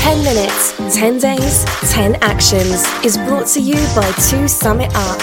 10 0.00 0.24
minutes, 0.24 0.72
10 0.96 1.18
days, 1.18 1.64
10 1.92 2.16
actions 2.22 2.86
is 3.04 3.18
brought 3.18 3.46
to 3.46 3.60
you 3.60 3.74
by 3.94 4.10
2 4.30 4.48
Summit 4.48 4.90
Up. 4.94 5.20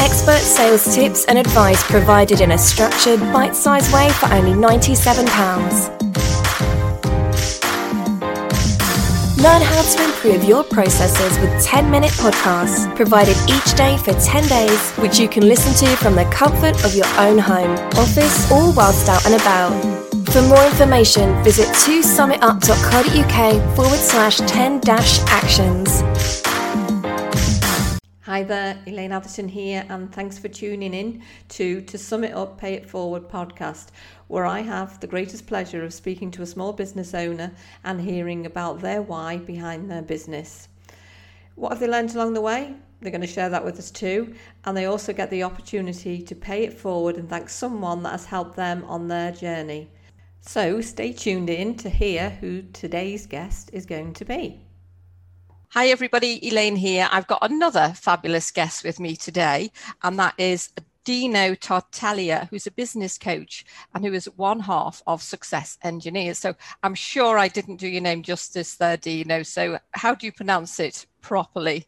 Expert 0.00 0.40
sales 0.40 0.92
tips 0.92 1.24
and 1.26 1.38
advice 1.38 1.80
provided 1.84 2.40
in 2.40 2.50
a 2.50 2.58
structured, 2.58 3.20
bite 3.32 3.54
sized 3.54 3.94
way 3.94 4.10
for 4.10 4.26
only 4.34 4.52
£97. 4.54 5.24
Learn 9.38 9.62
how 9.62 9.82
to 9.82 10.04
improve 10.04 10.42
your 10.42 10.64
processes 10.64 11.38
with 11.38 11.64
10 11.64 11.88
minute 11.88 12.10
podcasts 12.10 12.94
provided 12.96 13.36
each 13.48 13.76
day 13.76 13.96
for 13.98 14.12
10 14.14 14.48
days, 14.48 14.90
which 14.96 15.20
you 15.20 15.28
can 15.28 15.46
listen 15.46 15.72
to 15.86 15.96
from 15.96 16.16
the 16.16 16.24
comfort 16.24 16.84
of 16.84 16.92
your 16.96 17.06
own 17.18 17.38
home, 17.38 17.70
office, 17.96 18.50
or 18.50 18.72
whilst 18.74 19.08
out 19.08 19.24
and 19.26 19.40
about. 19.40 19.95
For 20.36 20.42
more 20.42 20.66
information, 20.66 21.42
visit 21.42 21.66
2summitup.co.uk 21.68 23.74
forward 23.74 23.98
slash 23.98 24.36
10 24.40 24.80
dash 24.80 25.20
actions. 25.20 26.02
Hi 28.20 28.42
there, 28.42 28.78
Elaine 28.86 29.12
Atherton 29.12 29.48
here, 29.48 29.86
and 29.88 30.12
thanks 30.12 30.38
for 30.38 30.48
tuning 30.48 30.92
in 30.92 31.22
to 31.48 31.80
To 31.80 31.96
Sum 31.96 32.22
It 32.22 32.34
Up, 32.34 32.58
Pay 32.58 32.74
It 32.74 32.86
Forward 32.86 33.30
podcast, 33.30 33.86
where 34.28 34.44
I 34.44 34.60
have 34.60 35.00
the 35.00 35.06
greatest 35.06 35.46
pleasure 35.46 35.82
of 35.82 35.94
speaking 35.94 36.30
to 36.32 36.42
a 36.42 36.46
small 36.46 36.74
business 36.74 37.14
owner 37.14 37.50
and 37.82 37.98
hearing 37.98 38.44
about 38.44 38.80
their 38.80 39.00
why 39.00 39.38
behind 39.38 39.90
their 39.90 40.02
business. 40.02 40.68
What 41.54 41.70
have 41.70 41.80
they 41.80 41.88
learned 41.88 42.14
along 42.14 42.34
the 42.34 42.42
way? 42.42 42.74
They're 43.00 43.10
going 43.10 43.22
to 43.22 43.26
share 43.26 43.48
that 43.48 43.64
with 43.64 43.78
us 43.78 43.90
too, 43.90 44.34
and 44.66 44.76
they 44.76 44.84
also 44.84 45.14
get 45.14 45.30
the 45.30 45.44
opportunity 45.44 46.20
to 46.20 46.34
pay 46.34 46.64
it 46.64 46.74
forward 46.74 47.16
and 47.16 47.26
thank 47.26 47.48
someone 47.48 48.02
that 48.02 48.10
has 48.10 48.26
helped 48.26 48.56
them 48.56 48.84
on 48.84 49.08
their 49.08 49.32
journey. 49.32 49.88
So 50.46 50.80
stay 50.80 51.12
tuned 51.12 51.50
in 51.50 51.74
to 51.78 51.90
hear 51.90 52.30
who 52.30 52.62
today's 52.62 53.26
guest 53.26 53.70
is 53.72 53.84
going 53.84 54.12
to 54.14 54.24
be. 54.24 54.64
Hi, 55.70 55.88
everybody. 55.88 56.38
Elaine 56.46 56.76
here. 56.76 57.08
I've 57.10 57.26
got 57.26 57.50
another 57.50 57.92
fabulous 57.96 58.52
guest 58.52 58.84
with 58.84 59.00
me 59.00 59.16
today, 59.16 59.72
and 60.04 60.16
that 60.20 60.34
is 60.38 60.70
Dino 61.04 61.56
Tartaglia, 61.56 62.46
who's 62.48 62.68
a 62.68 62.70
business 62.70 63.18
coach 63.18 63.66
and 63.92 64.04
who 64.04 64.12
is 64.12 64.26
one 64.36 64.60
half 64.60 65.02
of 65.08 65.20
Success 65.20 65.78
Engineers. 65.82 66.38
So 66.38 66.54
I'm 66.84 66.94
sure 66.94 67.38
I 67.38 67.48
didn't 67.48 67.76
do 67.76 67.88
your 67.88 68.02
name 68.02 68.22
justice 68.22 68.76
there, 68.76 68.96
Dino. 68.96 69.42
So 69.42 69.80
how 69.90 70.14
do 70.14 70.26
you 70.26 70.32
pronounce 70.32 70.78
it 70.78 71.06
properly? 71.22 71.86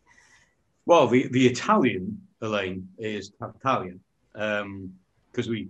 Well, 0.85 1.07
the, 1.07 1.29
the 1.29 1.47
Italian, 1.47 2.21
Elaine, 2.43 2.89
is 2.99 3.31
Tartaglia, 3.39 3.95
because 4.33 4.63
um, 4.63 4.91
we 5.49 5.69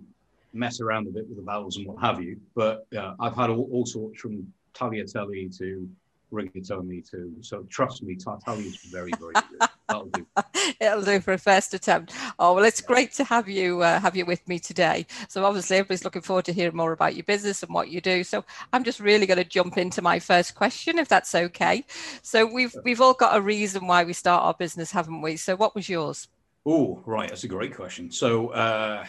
mess 0.53 0.81
around 0.81 1.07
a 1.07 1.11
bit 1.11 1.27
with 1.27 1.37
the 1.37 1.43
vowels 1.43 1.77
and 1.77 1.87
what 1.87 1.99
have 2.01 2.21
you. 2.21 2.39
But 2.55 2.85
yeah, 2.91 3.13
I've 3.19 3.35
had 3.35 3.49
all, 3.49 3.69
all 3.71 3.85
sorts 3.85 4.19
from 4.19 4.51
tagliatelle 4.73 5.57
to 5.57 5.89
rigatoni 6.31 7.09
to. 7.11 7.33
So 7.41 7.63
trust 7.69 8.03
me, 8.03 8.15
Tartaglia 8.15 8.67
is 8.67 8.77
very, 8.91 9.11
very 9.19 9.33
good. 9.33 9.69
That'll 9.87 10.05
do. 10.07 10.25
It'll 10.79 11.01
do 11.01 11.19
for 11.19 11.33
a 11.33 11.37
first 11.37 11.73
attempt. 11.73 12.13
Oh 12.37 12.53
well, 12.53 12.63
it's 12.63 12.81
great 12.81 13.11
to 13.13 13.23
have 13.23 13.49
you 13.49 13.81
uh, 13.81 13.99
have 13.99 14.15
you 14.15 14.25
with 14.25 14.47
me 14.47 14.59
today. 14.59 15.05
So 15.27 15.45
obviously, 15.45 15.77
everybody's 15.77 16.03
looking 16.03 16.21
forward 16.21 16.45
to 16.45 16.53
hearing 16.53 16.75
more 16.75 16.91
about 16.91 17.15
your 17.15 17.23
business 17.23 17.63
and 17.63 17.73
what 17.73 17.89
you 17.89 18.01
do. 18.01 18.23
So 18.23 18.45
I'm 18.71 18.83
just 18.83 18.99
really 18.99 19.25
going 19.25 19.39
to 19.39 19.43
jump 19.43 19.77
into 19.77 20.01
my 20.01 20.19
first 20.19 20.55
question, 20.55 20.99
if 20.99 21.07
that's 21.07 21.33
okay. 21.33 21.85
So 22.21 22.45
we've 22.45 22.75
we've 22.83 23.01
all 23.01 23.13
got 23.13 23.35
a 23.35 23.41
reason 23.41 23.87
why 23.87 24.03
we 24.03 24.13
start 24.13 24.43
our 24.43 24.53
business, 24.53 24.91
haven't 24.91 25.21
we? 25.21 25.37
So 25.37 25.55
what 25.55 25.75
was 25.75 25.89
yours? 25.89 26.27
Oh, 26.65 27.01
right. 27.05 27.29
That's 27.29 27.43
a 27.43 27.47
great 27.47 27.75
question. 27.75 28.11
So. 28.11 28.49
Uh, 28.49 29.05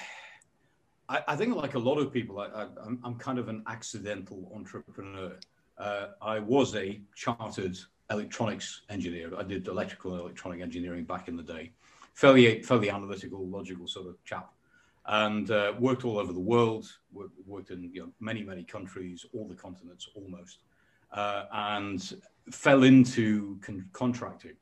I, 1.11 1.22
I, 1.28 1.36
think, 1.36 1.56
like 1.56 1.75
a 1.75 1.78
lot 1.78 1.98
of 1.98 2.12
people, 2.12 2.39
I, 2.39 2.66
am 3.05 3.16
kind 3.19 3.39
of 3.39 3.48
an 3.48 3.64
accidental 3.66 4.50
entrepreneur. 4.55 5.36
Uh, 5.77 6.06
I 6.22 6.39
was 6.39 6.77
a 6.77 7.00
chartered 7.17 7.77
electronics 8.11 8.83
engineer. 8.89 9.33
I 9.36 9.42
did 9.42 9.67
electrical 9.67 10.12
and 10.12 10.20
electronic 10.20 10.61
engineering 10.61 11.05
back 11.05 11.27
in 11.27 11.36
the 11.36 11.42
day. 11.42 11.73
Fairly, 12.14 12.62
fairly 12.62 12.90
analytical, 12.90 13.46
logical 13.48 13.89
sort 13.89 14.07
of 14.07 14.23
chap, 14.24 14.52
and 15.07 15.51
uh, 15.51 15.73
worked 15.80 16.05
all 16.05 16.18
over 16.18 16.33
the 16.33 16.40
world. 16.40 16.86
Worked, 17.13 17.34
worked 17.45 17.70
in 17.70 17.90
you 17.92 18.02
know, 18.02 18.13
many, 18.20 18.45
many 18.45 18.63
countries, 18.63 19.27
all 19.34 19.48
the 19.48 19.55
continents 19.55 20.08
almost, 20.14 20.58
uh, 21.13 21.45
and 21.52 22.14
fell 22.52 22.84
into 22.84 23.58
con- 23.63 23.89
contracting 23.92 24.55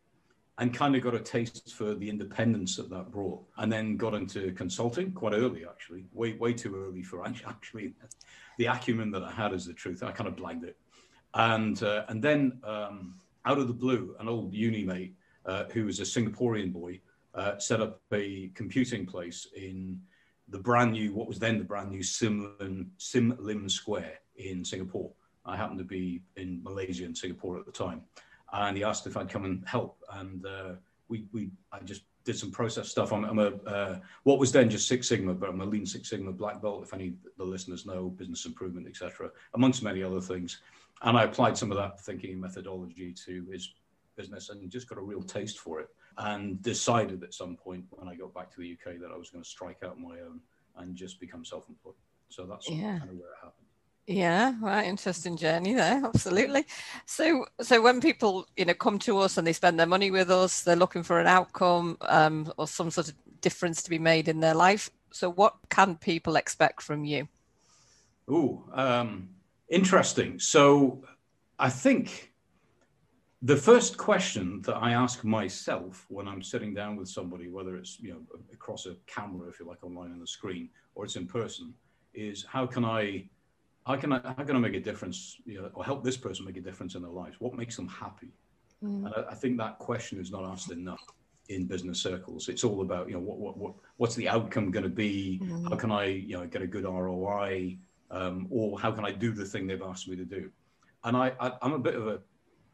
and 0.59 0.75
kind 0.75 0.97
of 0.97 1.03
got 1.03 1.15
a 1.15 1.21
taste 1.21 1.73
for 1.75 1.95
the 1.95 2.09
independence 2.11 2.77
that 2.77 2.91
that 2.91 3.11
brought 3.13 3.41
and 3.59 3.73
then 3.73 3.97
got 3.97 4.15
into 4.15 4.53
consulting 4.53 5.13
quite 5.13 5.33
early 5.33 5.65
actually 5.65 6.05
way 6.13 6.35
way 6.35 6.53
too 6.53 6.77
early 6.77 7.03
for 7.03 7.25
actually. 7.47 7.95
The 8.59 8.67
acumen 8.67 9.13
that 9.13 9.23
i 9.23 9.31
had 9.31 9.53
is 9.55 9.67
the 9.67 9.73
truth. 9.73 10.03
I 10.03 10.11
kind 10.11 10.29
of 10.29 10.35
blagged 10.35 10.65
it. 10.65 10.77
And 11.35 11.81
uh, 11.83 12.05
and 12.09 12.23
then 12.23 12.59
um, 12.65 13.15
out 13.45 13.59
of 13.59 13.69
the 13.69 13.75
blue 13.75 14.17
an 14.19 14.29
old 14.29 14.53
uni 14.53 14.85
mate 14.85 15.15
uh, 15.47 15.65
who 15.73 15.85
was 15.85 16.01
a 16.01 16.03
singaporean 16.03 16.73
boy 16.73 17.01
uh, 17.35 17.59
set 17.59 17.81
up 17.81 18.01
a 18.13 18.51
computing 18.55 19.07
place 19.07 19.47
in 19.57 20.01
the 20.49 20.59
brand 20.59 20.93
new 20.93 21.15
what 21.15 21.29
was 21.29 21.39
then 21.39 21.59
the 21.59 21.65
brand 21.65 21.91
new 21.91 22.03
sim 22.03 22.91
sim 22.99 23.37
lim 23.39 23.69
square 23.69 24.19
in 24.37 24.65
singapore. 24.65 25.13
I 25.45 25.57
happened 25.57 25.79
to 25.79 25.85
be 25.85 26.23
in 26.37 26.63
malaysia 26.63 27.05
and 27.05 27.17
singapore 27.17 27.59
at 27.59 27.65
the 27.65 27.73
time 27.73 28.03
and 28.53 28.77
he 28.77 28.85
asked 28.85 29.07
if 29.07 29.17
I'd 29.17 29.29
come 29.29 29.45
and 29.45 29.67
help. 29.67 29.99
And 30.13 30.45
uh, 30.47 30.73
we, 31.09 31.27
we, 31.33 31.51
I 31.73 31.81
just 31.81 32.03
did 32.25 32.39
some 32.39 32.51
process 32.51 32.89
stuff. 32.89 33.13
I'm, 33.13 33.25
I'm 33.25 33.39
a, 33.39 33.49
uh, 33.67 33.99
what 34.25 34.39
was 34.39 34.53
then 34.53 34.71
just 34.71 34.89
Six 34.89 35.09
Sigma, 35.09 35.35
but 35.35 35.49
I'm 35.49 35.61
a 35.61 35.65
Lean 35.65 35.87
Six 35.87 36.11
Sigma 36.11 36.33
black 36.33 36.61
belt, 36.61 36.83
if 36.83 36.95
any 36.95 37.09
of 37.09 37.15
the 37.37 37.45
listeners 37.45 37.87
know, 37.87 38.09
business 38.11 38.45
improvement, 38.45 38.87
etc., 38.87 39.31
amongst 39.55 39.83
many 39.83 40.03
other 40.03 40.21
things. 40.21 40.61
And 41.03 41.17
I 41.17 41.25
applied 41.25 41.57
some 41.57 41.71
of 41.71 41.77
that 41.79 42.01
thinking 42.01 42.33
and 42.33 42.41
methodology 42.41 43.15
to 43.27 43.47
his 43.51 43.73
business 44.17 44.51
and 44.51 44.69
just 44.71 44.89
got 44.89 44.99
a 44.99 45.03
real 45.03 45.23
taste 45.23 45.59
for 45.59 45.81
it. 45.81 45.89
And 46.21 46.61
decided 46.63 47.23
at 47.23 47.33
some 47.33 47.57
point 47.57 47.85
when 47.91 48.09
I 48.09 48.17
got 48.17 48.35
back 48.35 48.51
to 48.51 48.61
the 48.61 48.73
UK 48.73 48.99
that 49.01 49.13
I 49.15 49.17
was 49.17 49.31
going 49.31 49.45
to 49.45 49.49
strike 49.49 49.85
out 49.85 50.01
my 50.01 50.19
own 50.21 50.41
and 50.77 50.97
just 50.97 51.21
become 51.21 51.45
self-employed. 51.45 51.95
So 52.29 52.45
that's 52.45 52.69
yeah. 52.69 52.99
kind 52.99 53.11
of 53.11 53.17
where 53.17 53.31
it 53.31 53.37
happened. 53.37 53.68
Yeah, 54.09 54.55
right. 54.63 54.87
Interesting 54.87 55.37
journey 55.37 55.75
there. 55.75 56.03
Absolutely. 56.03 56.65
So, 57.05 57.45
so 57.61 57.83
when 57.83 58.01
people, 58.01 58.47
you 58.57 58.65
know, 58.65 58.73
come 58.73 58.99
to 59.01 59.19
us 59.19 59.37
and 59.37 59.47
they 59.47 59.53
spend 59.53 59.79
their 59.79 59.87
money 59.87 60.11
with 60.11 60.31
us, 60.31 60.63
they're 60.63 60.77
looking 60.77 61.03
for 61.03 61.21
an 61.21 61.27
outcome 61.27 61.99
um, 62.01 62.51
or 62.57 62.67
some 62.67 62.91
sort 62.91 63.09
of 63.09 63.15
difference 63.43 63.83
to 63.83 63.91
be 63.91 63.99
made 63.99 64.29
in 64.29 64.41
their 64.41 64.55
life. 64.55 64.89
So, 65.11 65.31
what 65.31 65.57
can 65.69 65.97
people 65.97 66.37
expect 66.37 66.81
from 66.81 67.05
you? 67.05 67.29
Oh, 68.27 68.65
um, 68.73 69.29
interesting. 69.69 70.39
So, 70.39 71.05
I 71.59 71.69
think 71.69 72.33
the 73.43 73.57
first 73.57 73.99
question 73.99 74.63
that 74.63 74.77
I 74.77 74.93
ask 74.93 75.23
myself 75.23 76.07
when 76.09 76.27
I'm 76.27 76.43
sitting 76.43 76.73
down 76.73 76.97
with 76.97 77.11
somebody, 77.11 77.49
whether 77.51 77.77
it's 77.77 78.01
you 78.01 78.13
know 78.13 78.21
across 78.55 78.87
a 78.87 78.97
camera, 79.07 79.51
if 79.51 79.61
you 79.61 79.67
like, 79.67 79.85
online 79.85 80.13
on 80.13 80.19
the 80.19 80.27
screen, 80.27 80.71
or 80.95 81.05
it's 81.05 81.17
in 81.17 81.27
person, 81.27 81.75
is 82.15 82.47
how 82.49 82.67
can 82.67 82.87
I 82.87 83.29
how 83.89 83.97
can 83.97 84.13
I 84.13 84.21
how 84.37 84.45
can 84.45 84.55
I 84.55 84.59
make 84.59 84.75
a 84.75 84.81
difference, 84.81 85.41
you 85.47 85.63
know, 85.63 85.71
or 85.73 85.83
help 85.83 86.05
this 86.05 86.17
person 86.17 86.45
make 86.45 86.59
a 86.59 86.61
difference 86.61 86.95
in 86.95 87.03
their 87.03 87.11
lives? 87.11 87.37
What 87.41 87.55
makes 87.55 87.75
them 87.75 87.89
happy? 87.89 88.29
Mm. 88.85 89.07
And 89.07 89.15
I, 89.17 89.31
I, 89.31 89.35
think 89.35 89.57
that 89.59 89.79
question 89.79 90.21
is 90.21 90.31
not 90.31 90.45
asked 90.45 90.71
enough 90.71 91.03
in 91.49 91.67
business 91.67 92.01
circles. 92.01 92.51
It's 92.51 92.65
all 92.65 92.83
about 92.83 93.09
you 93.09 93.15
know 93.15 93.21
what 93.21 93.39
what, 93.39 93.57
what 93.57 93.75
what's 93.97 94.15
the 94.15 94.29
outcome 94.29 94.71
going 94.71 94.83
to 94.83 94.91
be? 94.91 95.41
Mm. 95.43 95.71
How 95.71 95.77
can 95.77 95.91
I 95.91 96.05
you 96.05 96.37
know 96.37 96.47
get 96.47 96.61
a 96.61 96.67
good 96.67 96.85
ROI? 96.85 97.79
Um, 98.11 98.47
or 98.51 98.79
how 98.79 98.91
can 98.93 99.05
I 99.05 99.11
do 99.11 99.33
the 99.33 99.45
thing 99.45 99.67
they've 99.67 99.83
asked 99.83 100.07
me 100.07 100.17
to 100.17 100.25
do? 100.25 100.51
And 101.05 101.17
I, 101.17 101.33
I 101.41 101.53
am 101.63 101.73
a 101.73 101.79
bit 101.79 101.95
of 101.95 102.07
a, 102.07 102.21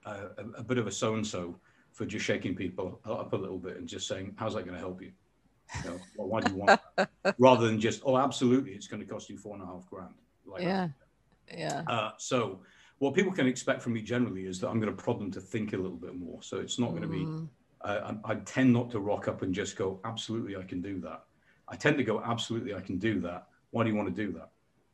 a 0.05 0.19
a 0.59 0.65
bit 0.65 0.79
of 0.79 0.89
a 0.89 0.91
so 0.91 1.15
and 1.15 1.27
so 1.27 1.57
for 1.93 2.05
just 2.05 2.25
shaking 2.25 2.57
people 2.57 3.01
up 3.05 3.33
a 3.33 3.37
little 3.37 3.59
bit 3.59 3.77
and 3.77 3.89
just 3.89 4.09
saying, 4.09 4.35
how's 4.37 4.55
that 4.55 4.63
going 4.63 4.75
to 4.75 4.81
help 4.81 5.01
you? 5.01 5.13
You 5.85 5.91
know, 5.91 6.01
well, 6.17 6.29
why 6.29 6.41
do 6.41 6.53
you 6.53 6.59
want? 6.59 6.81
Rather 7.39 7.67
than 7.67 7.81
just, 7.81 8.03
oh, 8.05 8.19
absolutely, 8.19 8.73
it's 8.73 8.89
going 8.89 9.01
to 9.01 9.07
cost 9.07 9.31
you 9.31 9.39
four 9.39 9.55
and 9.55 9.63
a 9.63 9.67
half 9.67 9.89
grand. 9.89 10.15
Like 10.45 10.63
yeah. 10.63 10.89
That. 10.89 11.04
Yeah. 11.53 11.83
Uh, 11.87 12.11
so 12.19 12.61
what 12.99 13.15
people 13.15 13.33
can 13.33 13.47
expect 13.47 13.83
from 13.83 13.93
me 13.93 14.03
generally 14.03 14.47
is 14.47 14.61
that 14.61 14.69
I'm 14.69 14.81
going 14.81 14.95
to 14.95 15.03
prod 15.03 15.21
them 15.21 15.31
to 15.33 15.41
think 15.41 15.73
a 15.73 15.77
little 15.77 15.97
bit 15.97 16.17
more. 16.17 16.43
So 16.43 16.59
it's 16.59 16.79
not 16.79 16.91
going 16.91 17.03
to 17.03 17.09
be. 17.09 17.27
Uh, 17.81 18.15
I, 18.25 18.33
I, 18.33 18.35
tend 18.37 18.73
not 18.73 18.91
to 18.93 18.99
rock 18.99 19.29
up 19.29 19.43
and 19.43 19.55
just 19.55 19.77
go, 19.77 20.01
absolutely, 20.05 20.57
I 20.57 20.63
can 20.63 20.81
do 20.81 21.01
that. 21.01 21.25
I 21.69 21.77
tend 21.77 21.99
to 21.99 22.05
go, 22.05 22.23
absolutely, 22.23 22.75
I 22.75 22.81
can 22.81 22.99
do 22.99 23.21
that. 23.21 23.49
Why 23.73 23.85
do 23.85 23.91
you 23.91 23.97
want 23.97 24.15
to 24.15 24.25
do 24.25 24.33
that? 24.33 24.51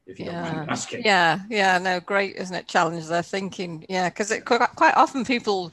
If 0.07 0.19
you 0.19 0.25
yeah. 0.25 0.45
don't 0.45 0.57
mind 0.57 0.71
asking. 0.71 1.05
Yeah, 1.05 1.39
yeah, 1.49 1.79
no, 1.79 2.01
great, 2.01 2.35
isn't 2.35 2.55
it? 2.55 2.67
Challenge 2.67 3.07
their 3.07 3.23
thinking. 3.23 3.87
Yeah, 3.89 4.09
because 4.09 4.33
it 4.33 4.45
quite, 4.45 4.75
quite 4.75 4.97
often 4.97 5.25
people 5.25 5.73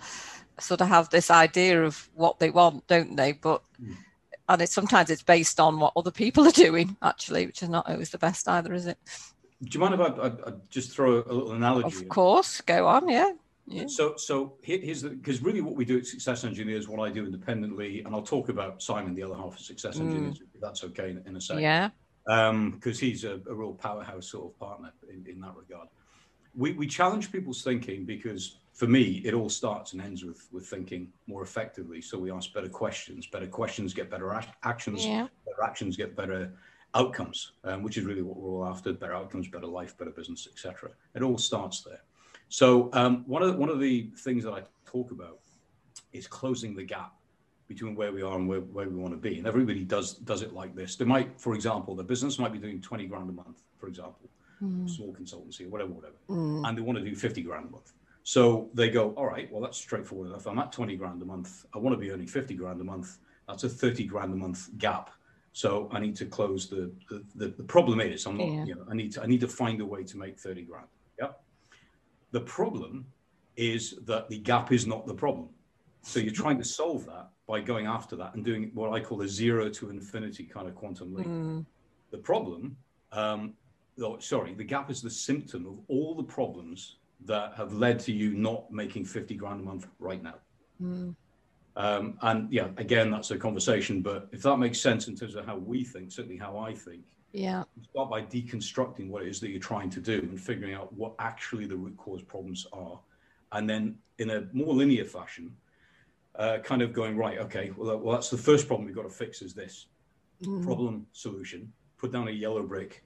sort 0.60 0.82
of 0.82 0.88
have 0.90 1.10
this 1.10 1.32
idea 1.32 1.84
of 1.84 2.08
what 2.14 2.40
they 2.40 2.52
want, 2.52 2.86
don't 2.86 3.16
they? 3.16 3.32
But 3.32 3.64
mm. 3.82 3.96
and 4.50 4.62
it's 4.62 4.74
sometimes 4.74 5.10
it's 5.10 5.24
based 5.24 5.60
on 5.60 5.80
what 5.80 5.94
other 5.96 6.12
people 6.12 6.46
are 6.48 6.52
doing, 6.52 6.98
actually, 7.02 7.48
which 7.48 7.64
is 7.64 7.70
not 7.70 7.90
always 7.90 8.12
the 8.12 8.20
best 8.20 8.48
either, 8.48 8.74
is 8.74 8.86
it? 8.86 9.00
Do 9.64 9.70
you 9.72 9.80
mind 9.80 9.96
if 9.96 10.00
I, 10.00 10.06
I, 10.06 10.28
I 10.28 10.54
just 10.70 10.92
throw 10.92 11.16
a 11.16 11.34
little 11.34 11.54
analogy? 11.54 11.98
Of 11.98 12.10
course, 12.10 12.62
go 12.62 12.88
on. 12.88 13.10
Yeah. 13.10 13.32
Yeah. 13.70 13.88
So, 13.88 14.16
so 14.16 14.54
here's 14.62 15.02
the 15.02 15.10
because 15.10 15.42
really 15.42 15.60
what 15.60 15.76
we 15.76 15.84
do 15.84 15.98
at 15.98 16.06
Success 16.06 16.46
Engineers, 16.46 16.88
what 16.88 17.06
I 17.06 17.12
do 17.12 17.26
independently, 17.26 18.02
and 18.02 18.16
I'll 18.16 18.22
talk 18.22 18.48
about 18.48 18.82
Simon, 18.82 19.14
the 19.14 19.24
other 19.24 19.36
half 19.36 19.56
of 19.56 19.60
Success 19.60 19.98
mm. 19.98 20.02
Engineers, 20.02 20.42
if 20.54 20.62
that's 20.62 20.86
okay 20.86 21.10
in, 21.10 21.22
in 21.26 21.36
a 21.36 21.42
second. 21.42 21.64
Yeah. 21.64 21.90
because 22.24 22.50
um, 22.50 22.82
he's 22.82 23.26
a, 23.26 23.42
a, 23.50 23.54
real 23.54 23.74
powerhouse 23.74 24.28
sort 24.28 24.46
of 24.46 24.58
partner 24.58 24.94
in, 25.10 25.26
in 25.30 25.42
that 25.42 25.54
regard. 25.56 25.90
We, 26.56 26.74
we 26.74 26.88
challenge 26.88 27.30
people's 27.30 27.62
thinking 27.62 28.06
because 28.06 28.60
for 28.74 28.88
me, 28.88 29.22
it 29.26 29.34
all 29.34 29.50
starts 29.50 29.92
and 29.92 30.02
ends 30.02 30.24
with, 30.24 30.48
with 30.52 30.66
thinking 30.66 31.10
more 31.28 31.42
effectively. 31.42 32.00
So 32.00 32.18
we 32.18 32.32
ask 32.32 32.54
better 32.54 32.70
questions. 32.70 33.28
Better 33.28 33.48
questions 33.48 33.94
get 33.94 34.10
better 34.10 34.40
actions. 34.64 35.06
Yeah. 35.06 35.28
Better 35.46 35.64
actions 35.64 35.98
get 35.98 36.16
better 36.16 36.54
outcomes, 36.94 37.52
um, 37.64 37.84
which 37.84 37.98
is 37.98 38.06
really 38.06 38.22
what 38.22 38.38
we're 38.38 38.50
all 38.50 38.66
after: 38.66 38.94
better 38.94 39.14
outcomes, 39.14 39.48
better 39.48 39.68
life, 39.68 39.98
better 39.98 40.12
business, 40.12 40.48
etc. 40.52 40.92
It 41.16 41.22
all 41.22 41.38
starts 41.38 41.82
there. 41.82 42.02
So 42.50 42.90
um, 42.94 43.24
one 43.28 43.44
of 43.44 43.52
the, 43.52 43.58
one 43.58 43.70
of 43.70 43.80
the 43.80 44.10
things 44.18 44.44
that 44.44 44.54
I 44.54 44.64
talk 44.86 45.12
about 45.12 45.40
is 46.14 46.28
closing 46.28 46.76
the 46.76 46.84
gap 46.84 47.14
between 47.68 47.96
where 47.96 48.14
we 48.14 48.22
are 48.22 48.38
and 48.38 48.48
where, 48.48 48.62
where 48.62 48.88
we 48.88 48.96
want 48.96 49.14
to 49.14 49.18
be. 49.18 49.38
And 49.38 49.48
everybody 49.48 49.84
does 49.84 50.14
does 50.14 50.42
it 50.42 50.54
like 50.54 50.76
this. 50.76 50.96
They 50.96 51.06
might, 51.06 51.40
for 51.40 51.54
example, 51.54 51.96
the 51.96 52.04
business 52.04 52.40
might 52.40 52.54
be 52.54 52.60
doing 52.60 52.82
20 52.82 53.06
grand 53.08 53.30
a 53.30 53.34
month, 53.34 53.64
for 53.78 53.88
example, 53.88 54.30
mm. 54.64 54.90
small 54.90 55.14
consultancy 55.14 55.66
or 55.66 55.70
whatever, 55.70 55.92
whatever. 55.92 56.16
Mm. 56.30 56.68
And 56.68 56.78
they 56.78 56.82
want 56.82 56.98
to 56.98 57.04
do 57.04 57.16
50 57.16 57.42
grand 57.42 57.68
a 57.68 57.72
month. 57.72 57.94
So 58.24 58.70
they 58.74 58.90
go, 58.90 59.12
all 59.12 59.26
right, 59.26 59.50
well, 59.52 59.62
that's 59.62 59.78
straightforward 59.78 60.30
enough. 60.30 60.48
I'm 60.48 60.60
at 60.60 60.72
20 60.72 60.96
grand 60.98 61.22
a 61.22 61.26
month. 61.26 61.66
I 61.74 61.78
want 61.78 61.94
to 61.94 62.00
be 62.00 62.12
earning 62.12 62.28
50 62.28 62.56
grand 62.56 62.82
a 62.82 62.84
month. 62.84 63.20
That's 63.48 63.64
a 63.64 63.70
30 63.70 64.04
grand 64.06 64.34
a 64.34 64.36
month 64.36 64.70
gap. 64.78 65.12
So 65.58 65.90
I 65.92 66.00
need 66.00 66.16
to 66.18 66.26
close 66.28 66.70
the 66.70 66.92
the, 67.10 67.24
the, 67.34 67.48
the 67.48 67.64
problem 67.64 68.00
is 68.00 68.28
I'm 68.28 68.38
not, 68.38 68.48
yeah. 68.48 68.66
you 68.66 68.76
know, 68.76 68.86
I 68.92 68.94
need 68.94 69.12
to 69.14 69.24
I 69.24 69.26
need 69.26 69.42
to 69.42 69.48
find 69.48 69.82
a 69.82 69.86
way 69.94 70.04
to 70.04 70.16
make 70.16 70.38
30 70.38 70.62
grand. 70.62 70.86
Yeah. 71.20 71.30
The 72.30 72.42
problem 72.42 73.08
is 73.56 73.96
that 74.06 74.30
the 74.30 74.38
gap 74.38 74.72
is 74.72 74.86
not 74.86 75.08
the 75.08 75.16
problem. 75.16 75.50
So 76.04 76.20
you're 76.20 76.40
trying 76.44 76.60
to 76.60 76.64
solve 76.64 77.08
that 77.08 77.30
by 77.48 77.62
going 77.62 77.88
after 77.88 78.16
that 78.18 78.36
and 78.36 78.46
doing 78.46 78.70
what 78.76 78.94
I 78.94 79.00
call 79.00 79.24
a 79.24 79.28
zero 79.28 79.68
to 79.68 79.90
infinity 79.90 80.44
kind 80.44 80.68
of 80.68 80.76
quantum 80.76 81.16
leap. 81.16 81.26
Mm. 81.26 81.66
The 82.12 82.20
problem, 82.20 82.78
um, 83.12 83.56
oh, 84.00 84.20
sorry, 84.20 84.54
the 84.54 84.64
gap 84.64 84.92
is 84.92 85.02
the 85.02 85.10
symptom 85.10 85.66
of 85.66 85.80
all 85.88 86.14
the 86.14 86.30
problems 86.38 86.98
that 87.26 87.56
have 87.56 87.74
led 87.74 87.98
to 88.02 88.14
you 88.14 88.36
not 88.36 88.72
making 88.72 89.06
50 89.06 89.34
grand 89.34 89.62
a 89.62 89.64
month 89.64 89.88
right 89.98 90.22
now. 90.22 90.36
Mm. 90.80 91.16
Um, 91.78 92.18
and 92.24 92.52
yeah, 92.52 92.70
again, 92.78 93.12
that's 93.12 93.30
a 93.30 93.38
conversation, 93.38 94.02
but 94.02 94.28
if 94.32 94.42
that 94.42 94.58
makes 94.58 94.82
sense 94.82 95.08
in 95.08 95.16
terms 95.16 95.36
of 95.36 95.46
how 95.46 95.58
we 95.58 95.84
think, 95.84 96.12
certainly 96.12 96.36
how 96.36 96.58
I 96.58 96.74
think, 96.74 97.04
yeah, 97.34 97.66
start 97.92 98.10
by 98.10 98.24
deconstructing 98.24 99.10
what 99.10 99.22
it 99.22 99.28
is 99.28 99.40
that 99.42 99.50
you're 99.50 99.60
trying 99.60 99.92
to 99.92 100.02
do 100.02 100.18
and 100.18 100.42
figuring 100.42 100.74
out 100.74 100.92
what 100.94 101.14
actually 101.20 101.68
the 101.68 101.76
root 101.76 101.96
cause 101.96 102.24
problems 102.24 102.66
are. 102.74 103.00
And 103.52 103.70
then 103.70 104.00
in 104.18 104.32
a 104.32 104.48
more 104.54 104.74
linear 104.74 105.06
fashion, 105.06 105.56
uh, 106.34 106.58
kind 106.64 106.82
of 106.82 106.94
going 106.94 107.16
right. 107.16 107.38
Okay, 107.38 107.72
well, 107.78 107.96
well, 108.00 108.16
that's 108.16 108.32
the 108.32 108.38
first 108.40 108.68
problem 108.68 108.88
we've 108.88 108.96
got 108.96 109.04
to 109.04 109.10
fix. 109.10 109.44
Is 109.44 109.54
this 109.54 109.86
mm. 110.42 110.64
problem 110.64 111.06
solution? 111.12 111.72
Put 112.00 112.12
down 112.12 112.28
a 112.28 112.32
yellow 112.32 112.64
brick, 112.64 113.04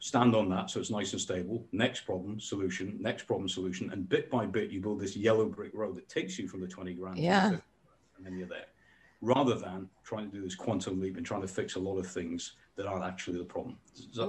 stand 0.00 0.34
on 0.34 0.50
that 0.50 0.68
so 0.68 0.80
it's 0.80 0.90
nice 0.90 1.12
and 1.12 1.20
stable. 1.20 1.66
Next 1.72 2.02
problem 2.02 2.38
solution, 2.40 2.98
next 3.00 3.22
problem 3.26 3.48
solution, 3.48 3.90
and 3.90 4.06
bit 4.06 4.30
by 4.30 4.44
bit 4.44 4.70
you 4.70 4.82
build 4.82 5.00
this 5.00 5.16
yellow 5.16 5.46
brick 5.46 5.70
road 5.72 5.96
that 5.96 6.10
takes 6.10 6.38
you 6.38 6.46
from 6.46 6.60
the 6.60 6.68
twenty 6.68 6.92
grand. 6.92 7.16
Yeah. 7.16 7.56
And 8.24 8.32
then 8.32 8.38
you're 8.38 8.48
there, 8.48 8.66
rather 9.20 9.54
than 9.54 9.88
trying 10.04 10.30
to 10.30 10.36
do 10.36 10.42
this 10.42 10.54
quantum 10.54 11.00
leap 11.00 11.16
and 11.16 11.26
trying 11.26 11.42
to 11.42 11.48
fix 11.48 11.74
a 11.74 11.78
lot 11.80 11.98
of 11.98 12.06
things 12.06 12.52
that 12.76 12.86
aren't 12.86 13.04
actually 13.04 13.36
the 13.36 13.44
problem. 13.44 13.76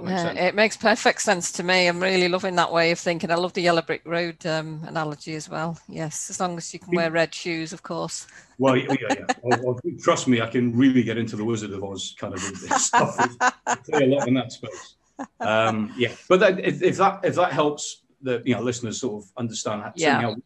yeah, 0.04 0.32
It 0.32 0.54
makes 0.54 0.76
perfect 0.76 1.22
sense 1.22 1.50
to 1.52 1.62
me. 1.62 1.86
I'm 1.86 2.00
really 2.00 2.28
loving 2.28 2.56
that 2.56 2.70
way 2.70 2.90
of 2.90 2.98
thinking. 2.98 3.30
I 3.30 3.36
love 3.36 3.54
the 3.54 3.62
yellow 3.62 3.80
brick 3.80 4.02
road 4.04 4.44
um, 4.44 4.82
analogy 4.86 5.34
as 5.34 5.48
well. 5.48 5.78
Yes, 5.88 6.28
as 6.28 6.40
long 6.40 6.58
as 6.58 6.72
you 6.74 6.80
can 6.80 6.94
wear 6.94 7.10
red 7.10 7.34
shoes, 7.34 7.72
of 7.72 7.82
course. 7.82 8.26
Well, 8.56 8.76
yeah, 8.76 8.94
yeah. 9.00 9.26
well, 9.42 9.60
well, 9.64 9.80
trust 10.00 10.28
me, 10.28 10.40
I 10.40 10.46
can 10.46 10.76
really 10.76 11.02
get 11.02 11.18
into 11.18 11.34
the 11.34 11.44
Wizard 11.44 11.72
of 11.72 11.82
Oz 11.82 12.14
kind 12.16 12.32
of 12.32 12.40
stuff. 12.78 13.16
I 13.66 13.74
play 13.74 14.04
a 14.04 14.06
lot 14.06 14.28
in 14.28 14.34
that 14.34 14.52
space. 14.52 14.94
Um, 15.40 15.92
yeah, 15.96 16.12
but 16.28 16.38
that, 16.38 16.60
if, 16.60 16.80
if, 16.80 16.96
that 16.98 17.24
if 17.24 17.34
that 17.34 17.52
helps 17.52 18.04
the 18.22 18.42
you 18.44 18.54
know 18.54 18.62
listeners 18.62 19.00
sort 19.00 19.24
of 19.24 19.30
understand 19.36 19.82
how, 19.82 19.92
yeah. 19.96 20.20
how 20.20 20.36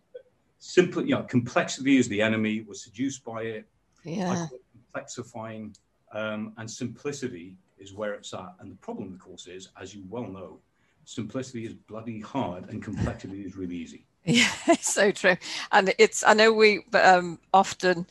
simply 0.59 1.05
you 1.05 1.15
know 1.15 1.23
complexity 1.23 1.97
is 1.97 2.09
the 2.09 2.21
enemy. 2.21 2.65
We're 2.67 2.75
seduced 2.75 3.25
by 3.25 3.43
it. 3.43 3.69
Yeah. 4.05 4.47
Complexifying 4.95 5.75
um, 6.13 6.53
and 6.57 6.71
simplicity 6.71 7.57
is 7.79 7.93
where 7.93 8.15
it's 8.15 8.33
at. 8.35 8.55
And 8.61 8.71
the 8.71 8.77
problem, 8.77 9.13
of 9.13 9.19
course, 9.19 9.47
is, 9.47 9.69
as 9.81 9.95
you 9.95 10.03
well 10.09 10.27
know, 10.27 10.59
simplicity 11.05 11.67
is 11.67 11.75
bloody 11.75 12.21
hard 12.21 12.69
and 12.71 12.83
complexity 12.83 13.43
is 13.43 13.57
really 13.57 13.77
easy. 13.77 14.05
Yeah, 14.25 14.51
so 14.81 15.11
true. 15.11 15.39
And 15.73 15.95
it's, 15.97 16.23
I 16.23 16.35
know 16.35 16.53
we 16.53 16.85
um, 16.93 17.39
often, 17.55 18.07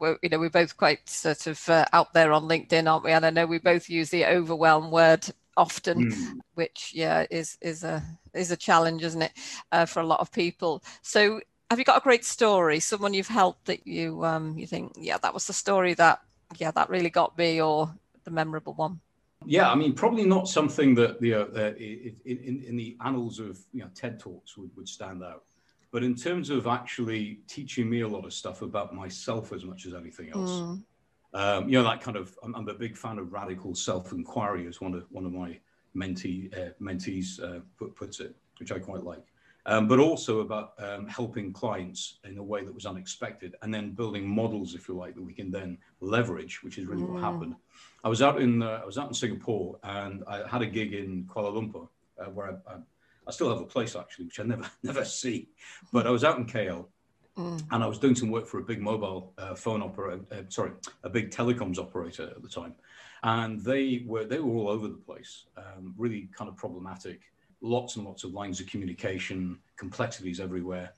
we're, 0.00 0.18
you 0.20 0.28
know, 0.28 0.40
we're 0.40 0.50
both 0.50 0.76
quite 0.76 1.08
sort 1.08 1.46
of 1.46 1.68
uh, 1.68 1.84
out 1.92 2.12
there 2.12 2.32
on 2.32 2.48
LinkedIn, 2.48 2.90
aren't 2.90 3.04
we? 3.04 3.12
And 3.12 3.24
I 3.24 3.30
know 3.30 3.46
we 3.46 3.58
both 3.58 3.88
use 3.88 4.10
the 4.10 4.24
overwhelm 4.24 4.90
word 4.90 5.28
often, 5.56 6.10
mm. 6.10 6.40
which 6.54 6.92
yeah 6.94 7.26
is 7.30 7.58
is 7.60 7.84
a 7.84 8.02
is 8.34 8.50
a 8.50 8.56
challenge, 8.56 9.04
isn't 9.04 9.22
it, 9.22 9.32
uh, 9.70 9.84
for 9.84 10.00
a 10.00 10.06
lot 10.06 10.20
of 10.20 10.32
people. 10.32 10.82
So 11.02 11.40
have 11.70 11.78
you 11.78 11.84
got 11.84 11.96
a 11.96 12.02
great 12.02 12.24
story? 12.24 12.80
Someone 12.80 13.14
you've 13.14 13.28
helped 13.28 13.66
that 13.66 13.86
you 13.86 14.24
um 14.24 14.58
you 14.58 14.66
think 14.66 14.92
yeah 14.96 15.18
that 15.18 15.32
was 15.32 15.46
the 15.46 15.52
story 15.52 15.94
that 15.94 16.20
yeah 16.58 16.72
that 16.72 16.90
really 16.90 17.10
got 17.10 17.38
me 17.38 17.62
or 17.62 17.90
the 18.24 18.30
memorable 18.30 18.74
one. 18.74 19.00
Yeah, 19.46 19.70
I 19.70 19.74
mean, 19.74 19.94
probably 19.94 20.26
not 20.26 20.48
something 20.48 20.94
that 20.96 21.22
you 21.22 21.32
know, 21.32 21.48
uh, 21.56 21.72
in, 21.78 22.62
in 22.66 22.76
the 22.76 22.96
annals 23.02 23.38
of 23.38 23.58
you 23.72 23.80
know, 23.80 23.90
TED 23.94 24.20
Talks 24.20 24.58
would, 24.58 24.70
would 24.76 24.88
stand 24.88 25.22
out. 25.22 25.44
But 25.92 26.04
in 26.04 26.14
terms 26.14 26.50
of 26.50 26.66
actually 26.66 27.40
teaching 27.48 27.88
me 27.88 28.02
a 28.02 28.08
lot 28.08 28.24
of 28.24 28.32
stuff 28.32 28.62
about 28.62 28.94
myself 28.94 29.52
as 29.52 29.64
much 29.64 29.86
as 29.86 29.94
anything 29.94 30.30
else, 30.30 30.50
mm. 30.50 30.82
um, 31.34 31.68
you 31.68 31.78
know, 31.78 31.84
that 31.84 32.00
kind 32.00 32.16
of, 32.16 32.36
I'm, 32.44 32.54
I'm, 32.54 32.68
a 32.68 32.74
big 32.74 32.96
fan 32.96 33.18
of 33.18 33.32
radical 33.32 33.74
self 33.74 34.12
inquiry, 34.12 34.66
as 34.68 34.80
one 34.80 34.94
of, 34.94 35.06
one 35.10 35.24
of 35.24 35.32
my 35.32 35.58
mentee, 35.96 36.54
uh, 36.56 36.72
mentees 36.80 37.42
uh, 37.42 37.60
put, 37.78 37.96
puts 37.96 38.20
it, 38.20 38.36
which 38.58 38.70
I 38.70 38.78
quite 38.78 39.02
like. 39.02 39.24
Um, 39.66 39.88
but 39.88 39.98
also 39.98 40.40
about 40.40 40.72
um, 40.78 41.06
helping 41.06 41.52
clients 41.52 42.18
in 42.24 42.38
a 42.38 42.42
way 42.42 42.64
that 42.64 42.74
was 42.74 42.86
unexpected 42.86 43.56
and 43.60 43.72
then 43.72 43.90
building 43.90 44.26
models, 44.26 44.74
if 44.74 44.88
you 44.88 44.96
like, 44.96 45.14
that 45.14 45.22
we 45.22 45.34
can 45.34 45.50
then 45.50 45.76
leverage, 46.00 46.62
which 46.62 46.78
is 46.78 46.86
really 46.86 47.02
mm. 47.02 47.10
what 47.10 47.22
happened. 47.22 47.54
I 48.02 48.08
was 48.08 48.22
out 48.22 48.40
in 48.40 48.62
uh, 48.62 48.80
I 48.82 48.86
was 48.86 48.96
out 48.96 49.08
in 49.08 49.14
Singapore 49.14 49.78
and 49.82 50.24
I 50.26 50.46
had 50.48 50.62
a 50.62 50.66
gig 50.66 50.94
in 50.94 51.24
Kuala 51.24 51.52
Lumpur 51.52 51.88
uh, 52.18 52.30
where 52.30 52.58
I, 52.66 52.72
I, 52.72 52.76
I, 53.26 53.30
still 53.30 53.50
have 53.50 53.60
a 53.60 53.66
place 53.66 53.94
actually, 53.94 54.26
which 54.26 54.40
I 54.40 54.44
never 54.44 54.64
never 54.82 55.04
see. 55.04 55.48
But 55.92 56.06
I 56.06 56.10
was 56.10 56.24
out 56.24 56.38
in 56.38 56.46
KL 56.46 56.86
mm. 57.36 57.62
and 57.70 57.84
I 57.84 57.86
was 57.86 57.98
doing 57.98 58.14
some 58.14 58.30
work 58.30 58.46
for 58.46 58.58
a 58.58 58.62
big 58.62 58.80
mobile 58.80 59.32
uh, 59.38 59.54
phone 59.54 59.82
operator, 59.82 60.22
uh, 60.32 60.42
sorry, 60.48 60.72
a 61.04 61.10
big 61.10 61.30
telecoms 61.30 61.78
operator 61.78 62.24
at 62.24 62.42
the 62.42 62.48
time, 62.48 62.74
and 63.22 63.60
they 63.60 64.04
were 64.06 64.24
they 64.24 64.38
were 64.38 64.54
all 64.54 64.68
over 64.68 64.88
the 64.88 64.94
place, 64.94 65.44
um, 65.56 65.94
really 65.98 66.28
kind 66.36 66.48
of 66.48 66.56
problematic. 66.56 67.20
Lots 67.62 67.96
and 67.96 68.04
lots 68.04 68.24
of 68.24 68.32
lines 68.32 68.60
of 68.60 68.66
communication, 68.66 69.58
complexities 69.76 70.40
everywhere. 70.40 70.92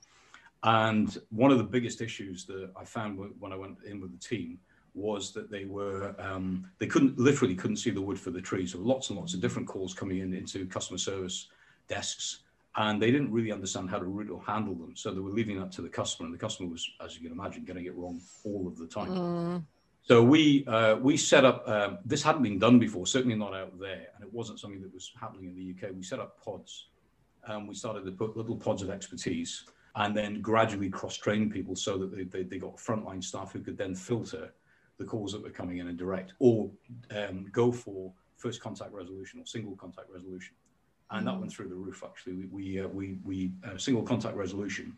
And 0.63 1.17
one 1.29 1.51
of 1.51 1.57
the 1.57 1.63
biggest 1.63 2.01
issues 2.01 2.45
that 2.45 2.71
I 2.77 2.85
found 2.85 3.19
when 3.39 3.51
I 3.51 3.55
went 3.55 3.77
in 3.85 3.99
with 3.99 4.11
the 4.11 4.17
team 4.17 4.59
was 4.93 5.31
that 5.33 5.49
they 5.49 5.65
were 5.65 6.15
um, 6.19 6.69
they 6.79 6.87
couldn't 6.87 7.17
literally 7.17 7.55
couldn't 7.55 7.77
see 7.77 7.89
the 7.89 8.01
wood 8.01 8.19
for 8.19 8.31
the 8.31 8.41
trees. 8.41 8.71
So 8.71 8.79
lots 8.79 9.09
and 9.09 9.19
lots 9.19 9.33
of 9.33 9.41
different 9.41 9.67
calls 9.67 9.93
coming 9.93 10.19
in 10.19 10.33
into 10.33 10.65
customer 10.65 10.99
service 10.99 11.47
desks, 11.87 12.39
and 12.77 13.01
they 13.01 13.11
didn't 13.11 13.31
really 13.31 13.51
understand 13.51 13.89
how 13.89 13.99
to 13.99 14.05
route 14.05 14.29
or 14.29 14.41
handle 14.43 14.75
them. 14.75 14.95
So 14.95 15.13
they 15.13 15.19
were 15.19 15.31
leaving 15.31 15.59
that 15.59 15.71
to 15.73 15.81
the 15.81 15.89
customer, 15.89 16.27
and 16.27 16.33
the 16.33 16.39
customer 16.39 16.69
was, 16.69 16.89
as 17.03 17.15
you 17.15 17.27
can 17.27 17.37
imagine, 17.37 17.65
getting 17.65 17.85
it 17.85 17.95
wrong 17.95 18.21
all 18.45 18.67
of 18.67 18.77
the 18.77 18.87
time. 18.87 19.09
Mm. 19.09 19.63
So 20.03 20.21
we 20.21 20.65
uh, 20.67 20.97
we 20.97 21.15
set 21.15 21.45
up. 21.45 21.67
Um, 21.67 21.97
this 22.05 22.21
hadn't 22.21 22.43
been 22.43 22.59
done 22.59 22.77
before, 22.77 23.07
certainly 23.07 23.37
not 23.37 23.53
out 23.53 23.79
there, 23.79 24.07
and 24.15 24.23
it 24.23 24.33
wasn't 24.33 24.59
something 24.59 24.81
that 24.81 24.93
was 24.93 25.11
happening 25.19 25.45
in 25.45 25.55
the 25.55 25.87
UK. 25.87 25.95
We 25.95 26.03
set 26.03 26.19
up 26.19 26.43
pods. 26.43 26.87
and 27.47 27.67
we 27.67 27.73
started 27.73 28.05
to 28.05 28.11
put 28.11 28.35
little 28.35 28.57
pods 28.57 28.81
of 28.81 28.89
expertise, 28.89 29.63
and 29.95 30.15
then 30.15 30.41
gradually 30.41 30.89
cross-train 30.89 31.49
people 31.49 31.75
so 31.75 31.97
that 31.97 32.13
they, 32.13 32.23
they, 32.23 32.43
they 32.43 32.57
got 32.57 32.75
frontline 32.77 33.23
staff 33.23 33.53
who 33.53 33.59
could 33.59 33.77
then 33.77 33.95
filter 33.95 34.53
the 34.97 35.05
calls 35.05 35.31
that 35.31 35.41
were 35.41 35.49
coming 35.49 35.77
in 35.77 35.87
and 35.87 35.97
direct, 35.97 36.33
or 36.39 36.69
um, 37.15 37.45
go 37.51 37.71
for 37.71 38.11
first 38.35 38.61
contact 38.61 38.91
resolution 38.91 39.39
or 39.39 39.45
single 39.45 39.75
contact 39.75 40.09
resolution. 40.11 40.53
And 41.11 41.25
mm 41.25 41.31
that 41.31 41.39
went 41.39 41.51
through 41.51 41.69
the 41.69 41.75
roof. 41.75 42.03
Actually, 42.03 42.33
we 42.33 42.45
we 42.47 42.81
uh, 42.81 42.87
we, 42.89 43.19
we 43.23 43.51
uh, 43.65 43.77
single 43.77 44.03
contact 44.03 44.35
resolution. 44.35 44.97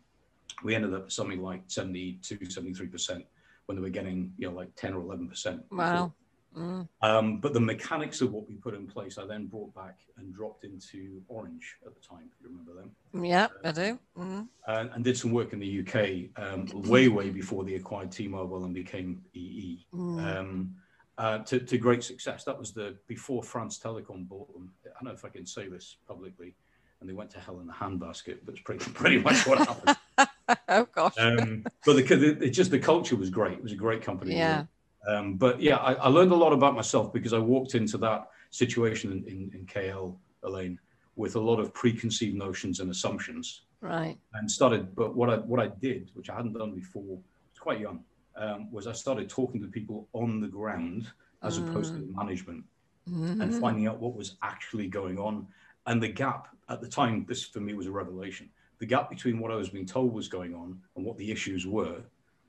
We 0.64 0.74
ended 0.74 0.94
up 0.94 1.12
something 1.12 1.42
like 1.42 1.62
72, 1.68 2.50
73 2.50 2.86
percent 2.88 3.24
when 3.66 3.76
they 3.76 3.82
were 3.82 3.90
getting 3.90 4.32
you 4.38 4.48
know 4.48 4.56
like 4.56 4.74
10 4.76 4.94
or 4.94 5.00
11 5.00 5.28
percent. 5.28 5.62
Wow. 5.70 6.12
Mm. 6.56 6.88
Um, 7.02 7.38
but 7.38 7.52
the 7.52 7.60
mechanics 7.60 8.22
of 8.22 8.32
what 8.32 8.48
we 8.48 8.54
put 8.54 8.74
in 8.74 8.86
place, 8.86 9.18
I 9.18 9.26
then 9.26 9.46
brought 9.46 9.74
back 9.74 9.98
and 10.16 10.34
dropped 10.34 10.64
into 10.64 11.20
Orange 11.28 11.76
at 11.84 11.94
the 11.94 12.00
time. 12.00 12.30
You 12.40 12.48
remember 12.48 12.72
them? 12.72 12.92
Yeah, 13.22 13.48
uh, 13.62 13.68
I 13.68 13.72
do. 13.72 13.98
Mm. 14.16 14.48
And, 14.66 14.90
and, 14.94 15.04
did 15.04 15.18
some 15.18 15.32
work 15.32 15.52
in 15.52 15.58
the 15.58 15.80
UK 15.80 16.30
um, 16.42 16.66
way, 16.88 17.08
way 17.08 17.28
before 17.28 17.62
they 17.62 17.74
acquired 17.74 18.10
T-Mobile 18.10 18.64
and 18.64 18.72
became 18.72 19.22
EE. 19.34 19.86
Mm. 19.92 20.38
Um, 20.38 20.74
uh, 21.18 21.38
to, 21.38 21.60
to, 21.60 21.78
great 21.78 22.02
success. 22.02 22.44
That 22.44 22.58
was 22.58 22.72
the 22.72 22.96
before 23.06 23.42
France 23.42 23.78
Telecom 23.78 24.26
bought 24.26 24.52
them. 24.54 24.70
I 24.84 24.88
don't 24.94 25.04
know 25.04 25.14
if 25.14 25.24
I 25.24 25.28
can 25.28 25.46
say 25.46 25.68
this 25.68 25.96
publicly, 26.06 26.54
and 27.00 27.08
they 27.08 27.14
went 27.14 27.30
to 27.30 27.40
hell 27.40 27.60
in 27.60 27.68
a 27.68 27.72
handbasket. 27.72 28.38
That's 28.46 28.60
pretty 28.60 28.90
pretty 28.92 29.18
much 29.18 29.46
what 29.46 29.58
happened. 29.58 29.96
oh 30.68 30.86
gosh. 30.92 31.14
Um, 31.18 31.64
but 31.84 31.96
the, 31.96 32.50
just 32.50 32.70
the 32.70 32.78
culture 32.78 33.16
was 33.16 33.30
great. 33.30 33.54
It 33.54 33.62
was 33.62 33.72
a 33.72 33.76
great 33.76 34.02
company. 34.02 34.36
Yeah. 34.36 34.64
Um, 35.06 35.34
but 35.34 35.60
yeah, 35.60 35.76
I, 35.76 35.94
I, 35.94 36.08
learned 36.08 36.32
a 36.32 36.36
lot 36.36 36.52
about 36.52 36.74
myself 36.74 37.12
because 37.12 37.32
I 37.32 37.38
walked 37.38 37.76
into 37.76 37.96
that 37.98 38.28
situation 38.50 39.12
in, 39.12 39.24
in, 39.28 39.50
in 39.54 39.66
KL, 39.66 40.16
Elaine, 40.42 40.80
with 41.14 41.36
a 41.36 41.40
lot 41.40 41.60
of 41.60 41.72
preconceived 41.72 42.36
notions 42.36 42.80
and 42.80 42.90
assumptions. 42.90 43.62
Right. 43.80 44.18
And 44.34 44.50
started, 44.50 44.96
but 44.96 45.14
what 45.14 45.30
I 45.30 45.36
what 45.36 45.60
I 45.60 45.68
did, 45.68 46.10
which 46.14 46.28
I 46.28 46.34
hadn't 46.34 46.54
done 46.54 46.74
before, 46.74 47.02
was 47.02 47.20
quite 47.58 47.78
young, 47.78 48.02
um, 48.36 48.70
was 48.72 48.86
I 48.86 48.92
started 48.92 49.28
talking 49.28 49.60
to 49.60 49.68
people 49.68 50.08
on 50.12 50.40
the 50.40 50.48
ground 50.48 51.06
as 51.42 51.58
mm. 51.58 51.68
opposed 51.68 51.94
to 51.94 52.00
mm. 52.00 52.14
management, 52.14 52.64
mm-hmm. 53.08 53.40
and 53.40 53.54
finding 53.60 53.86
out 53.86 54.00
what 54.00 54.16
was 54.16 54.36
actually 54.42 54.88
going 54.88 55.18
on. 55.18 55.46
And 55.86 56.02
the 56.02 56.08
gap 56.08 56.48
at 56.68 56.80
the 56.80 56.88
time, 56.88 57.24
this 57.28 57.44
for 57.44 57.60
me 57.60 57.74
was 57.74 57.86
a 57.86 57.92
revelation. 57.92 58.48
The 58.78 58.86
gap 58.86 59.08
between 59.08 59.38
what 59.38 59.50
I 59.50 59.54
was 59.54 59.70
being 59.70 59.86
told 59.86 60.12
was 60.12 60.28
going 60.28 60.54
on 60.54 60.78
and 60.96 61.04
what 61.04 61.16
the 61.16 61.30
issues 61.30 61.66
were, 61.66 62.02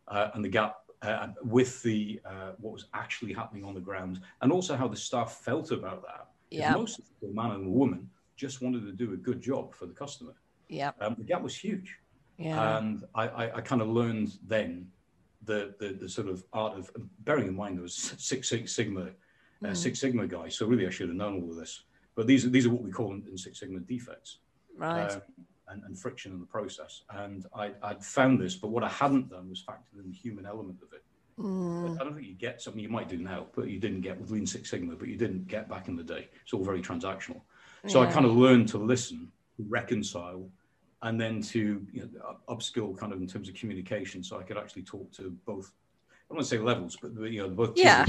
uh, 0.07 0.29
and 0.33 0.43
the 0.43 0.49
gap 0.49 0.77
uh, 1.01 1.27
with 1.43 1.81
the 1.83 2.19
uh, 2.25 2.51
what 2.59 2.73
was 2.73 2.85
actually 2.93 3.33
happening 3.33 3.63
on 3.63 3.73
the 3.73 3.79
ground, 3.79 4.21
and 4.41 4.51
also 4.51 4.75
how 4.75 4.87
the 4.87 4.97
staff 4.97 5.39
felt 5.43 5.71
about 5.71 6.01
that. 6.03 6.27
Yeah. 6.49 6.73
Most 6.73 6.99
of 6.99 7.05
the 7.21 7.33
man 7.33 7.51
and 7.51 7.65
the 7.65 7.69
woman 7.69 8.09
just 8.35 8.61
wanted 8.61 8.85
to 8.85 8.91
do 8.91 9.13
a 9.13 9.17
good 9.17 9.41
job 9.41 9.73
for 9.73 9.85
the 9.85 9.93
customer. 9.93 10.33
Yeah. 10.69 10.91
Um, 11.01 11.15
the 11.17 11.23
gap 11.23 11.41
was 11.41 11.55
huge. 11.55 11.97
Yeah. 12.37 12.77
And 12.77 13.03
I, 13.15 13.27
I, 13.27 13.57
I 13.57 13.61
kind 13.61 13.81
of 13.81 13.87
learned 13.87 14.37
then 14.45 14.87
the, 15.43 15.73
the, 15.79 15.93
the 15.93 16.09
sort 16.09 16.27
of 16.27 16.43
art 16.53 16.77
of 16.77 16.91
bearing 17.21 17.47
in 17.47 17.55
mind 17.55 17.77
there 17.77 17.83
was 17.83 17.95
Six, 18.17 18.49
Six 18.49 18.73
Sigma, 18.73 19.09
uh, 19.63 19.67
mm. 19.67 19.75
Six 19.75 19.99
Sigma 19.99 20.27
guy. 20.27 20.49
So 20.49 20.65
really, 20.67 20.85
I 20.85 20.89
should 20.89 21.09
have 21.09 21.17
known 21.17 21.41
all 21.41 21.49
of 21.49 21.55
this. 21.55 21.83
But 22.15 22.27
these 22.27 22.45
are 22.45 22.49
these 22.49 22.65
are 22.65 22.69
what 22.69 22.81
we 22.83 22.91
call 22.91 23.11
in, 23.11 23.23
in 23.29 23.37
Six 23.37 23.59
Sigma 23.59 23.79
defects. 23.79 24.39
Right. 24.75 25.19
And, 25.69 25.83
and, 25.83 25.99
friction 25.99 26.31
in 26.31 26.39
the 26.39 26.45
process. 26.45 27.01
And 27.09 27.45
I, 27.53 27.71
I'd 27.83 28.01
found 28.01 28.39
this, 28.39 28.55
but 28.55 28.69
what 28.69 28.85
I 28.85 28.87
hadn't 28.87 29.29
done 29.29 29.49
was 29.49 29.61
factored 29.67 30.01
in 30.01 30.09
the 30.09 30.15
human 30.15 30.45
element 30.45 30.79
of 30.81 30.93
it. 30.93 31.03
Mm. 31.39 31.99
I 31.99 32.03
don't 32.03 32.15
think 32.15 32.25
you 32.25 32.33
get 32.33 32.61
something 32.61 32.81
you 32.81 32.89
might 32.89 33.09
do 33.09 33.17
now, 33.17 33.47
but 33.53 33.67
you 33.67 33.79
didn't 33.79 34.01
get 34.01 34.19
with 34.19 34.31
Lean 34.31 34.47
Six 34.47 34.69
Sigma, 34.69 34.95
but 34.95 35.07
you 35.07 35.17
didn't 35.17 35.47
get 35.47 35.69
back 35.69 35.87
in 35.87 35.95
the 35.95 36.03
day. 36.03 36.29
It's 36.41 36.53
all 36.53 36.63
very 36.63 36.81
transactional. 36.81 37.41
So 37.85 38.01
yeah. 38.01 38.09
I 38.09 38.11
kind 38.11 38.25
of 38.25 38.35
learned 38.35 38.69
to 38.69 38.77
listen, 38.77 39.31
reconcile, 39.67 40.49
and 41.03 41.19
then 41.21 41.41
to 41.41 41.85
you 41.93 42.09
know, 42.13 42.37
upskill 42.49 42.97
kind 42.97 43.13
of 43.13 43.21
in 43.21 43.27
terms 43.27 43.49
of 43.49 43.55
communication 43.55 44.23
so 44.23 44.39
I 44.39 44.43
could 44.43 44.57
actually 44.57 44.83
talk 44.83 45.11
to 45.13 45.35
both, 45.45 45.71
I 46.09 46.29
don't 46.29 46.37
want 46.37 46.49
to 46.49 46.55
say 46.55 46.57
levels, 46.57 46.97
but 46.99 47.11
you 47.31 47.43
know, 47.43 47.49
both. 47.49 47.73
Yeah. 47.75 48.05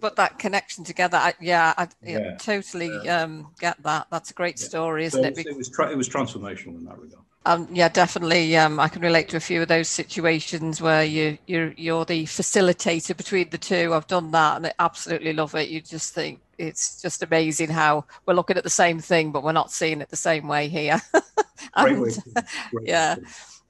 But 0.00 0.16
that 0.16 0.38
connection 0.38 0.84
together, 0.84 1.16
I, 1.16 1.34
yeah, 1.40 1.72
I 1.76 1.88
yeah. 2.02 2.36
totally 2.36 2.90
yeah. 3.02 3.22
Um, 3.22 3.48
get 3.58 3.82
that. 3.82 4.08
That's 4.10 4.30
a 4.30 4.34
great 4.34 4.60
yeah. 4.60 4.66
story, 4.66 5.04
isn't 5.06 5.22
so 5.22 5.40
it? 5.40 5.46
It 5.46 5.56
was, 5.56 5.70
tra- 5.70 5.90
it 5.90 5.96
was 5.96 6.08
transformational 6.08 6.78
in 6.78 6.84
that 6.84 6.98
regard. 6.98 7.24
Um, 7.46 7.68
yeah, 7.72 7.88
definitely. 7.88 8.54
Um, 8.58 8.78
I 8.78 8.88
can 8.88 9.00
relate 9.00 9.30
to 9.30 9.38
a 9.38 9.40
few 9.40 9.62
of 9.62 9.68
those 9.68 9.88
situations 9.88 10.82
where 10.82 11.04
you 11.04 11.38
you're 11.46 11.72
you're 11.72 12.04
the 12.04 12.24
facilitator 12.24 13.16
between 13.16 13.48
the 13.48 13.56
two. 13.56 13.94
I've 13.94 14.06
done 14.06 14.30
that, 14.32 14.56
and 14.56 14.66
I 14.66 14.72
absolutely 14.78 15.32
love 15.32 15.54
it. 15.54 15.70
You 15.70 15.80
just 15.80 16.14
think 16.14 16.40
it's 16.58 17.00
just 17.00 17.22
amazing 17.22 17.70
how 17.70 18.04
we're 18.26 18.34
looking 18.34 18.58
at 18.58 18.64
the 18.64 18.70
same 18.70 18.98
thing, 19.00 19.32
but 19.32 19.42
we're 19.42 19.52
not 19.52 19.72
seeing 19.72 20.02
it 20.02 20.10
the 20.10 20.16
same 20.16 20.46
way 20.48 20.68
here. 20.68 21.00
and, 21.76 21.98
Great 21.98 22.18
yeah, 22.82 23.16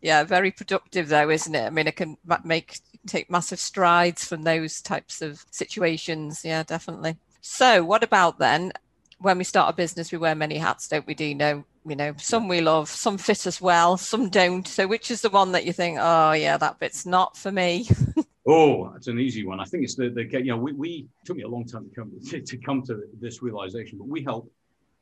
yeah, 0.02 0.24
very 0.24 0.50
productive 0.50 1.08
though, 1.08 1.30
isn't 1.30 1.54
it? 1.54 1.64
I 1.64 1.70
mean, 1.70 1.86
it 1.86 1.94
can 1.94 2.16
make 2.44 2.80
take 3.06 3.30
massive 3.30 3.58
strides 3.58 4.24
from 4.24 4.42
those 4.42 4.80
types 4.80 5.22
of 5.22 5.44
situations. 5.50 6.42
Yeah, 6.44 6.62
definitely. 6.62 7.16
So, 7.40 7.84
what 7.84 8.02
about 8.02 8.38
then? 8.38 8.72
When 9.18 9.38
we 9.38 9.44
start 9.44 9.72
a 9.72 9.76
business, 9.76 10.12
we 10.12 10.18
wear 10.18 10.34
many 10.34 10.56
hats, 10.56 10.88
don't 10.88 11.06
we, 11.06 11.14
Dino? 11.14 11.64
you 11.86 11.96
know 11.96 12.14
some 12.18 12.46
we 12.48 12.60
love 12.60 12.88
some 12.88 13.16
fit 13.16 13.46
us 13.46 13.60
well 13.60 13.96
some 13.96 14.28
don't 14.28 14.68
so 14.68 14.86
which 14.86 15.10
is 15.10 15.22
the 15.22 15.30
one 15.30 15.52
that 15.52 15.64
you 15.64 15.72
think 15.72 15.98
oh 16.00 16.32
yeah 16.32 16.56
that 16.56 16.78
bit's 16.78 17.06
not 17.06 17.36
for 17.36 17.50
me 17.50 17.88
oh 18.46 18.90
that's 18.92 19.06
an 19.06 19.18
easy 19.18 19.46
one 19.46 19.60
i 19.60 19.64
think 19.64 19.84
it's 19.84 19.94
the, 19.94 20.10
the 20.10 20.24
you 20.24 20.44
know 20.44 20.58
we, 20.58 20.72
we 20.72 21.08
took 21.24 21.36
me 21.36 21.42
a 21.42 21.48
long 21.48 21.64
time 21.64 21.88
to 21.88 21.94
come 21.94 22.12
to, 22.28 22.40
to 22.40 22.56
come 22.58 22.82
to 22.82 23.02
this 23.18 23.42
realization 23.42 23.96
but 23.96 24.08
we 24.08 24.22
help 24.22 24.50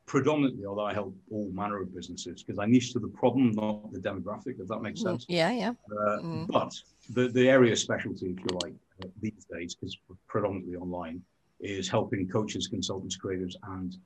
predominantly 0.08 0.64
although 0.66 0.86
i 0.86 0.92
help 0.92 1.14
all 1.30 1.48
manner 1.52 1.80
of 1.80 1.94
businesses 1.94 2.42
because 2.42 2.58
i 2.58 2.66
niche 2.66 2.92
to 2.92 2.98
the 2.98 3.08
problem 3.08 3.52
not 3.52 3.92
the 3.92 3.98
demographic 4.00 4.58
if 4.58 4.66
that 4.66 4.80
makes 4.80 5.00
sense 5.02 5.24
yeah 5.28 5.52
yeah 5.52 5.72
uh, 5.92 6.18
mm. 6.18 6.46
but 6.48 6.74
the, 7.10 7.28
the 7.28 7.48
area 7.48 7.72
of 7.72 7.78
specialty 7.78 8.26
if 8.30 8.38
you 8.38 8.58
like 8.62 8.74
uh, 9.04 9.08
these 9.20 9.46
days 9.52 9.74
because 9.74 9.96
predominantly 10.26 10.76
online 10.76 11.22
is 11.60 11.88
helping 11.88 12.26
coaches 12.28 12.66
consultants 12.66 13.16
creatives 13.16 13.54
and 13.76 13.98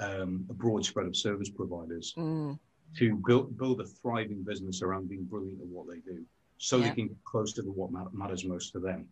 um, 0.00 0.44
a 0.50 0.54
broad 0.54 0.84
spread 0.84 1.06
of 1.06 1.16
service 1.16 1.48
providers 1.48 2.14
mm. 2.16 2.58
to 2.96 3.16
build 3.26 3.56
build 3.56 3.80
a 3.80 3.84
thriving 3.84 4.42
business 4.42 4.82
around 4.82 5.08
being 5.08 5.24
brilliant 5.24 5.60
at 5.60 5.66
what 5.66 5.86
they 5.88 5.98
do, 6.00 6.22
so 6.58 6.76
yeah. 6.76 6.88
they 6.88 6.94
can 6.94 7.08
get 7.08 7.24
closer 7.24 7.62
to 7.62 7.68
what 7.70 7.90
matters 8.12 8.44
most 8.44 8.72
to 8.72 8.78
them. 8.78 9.06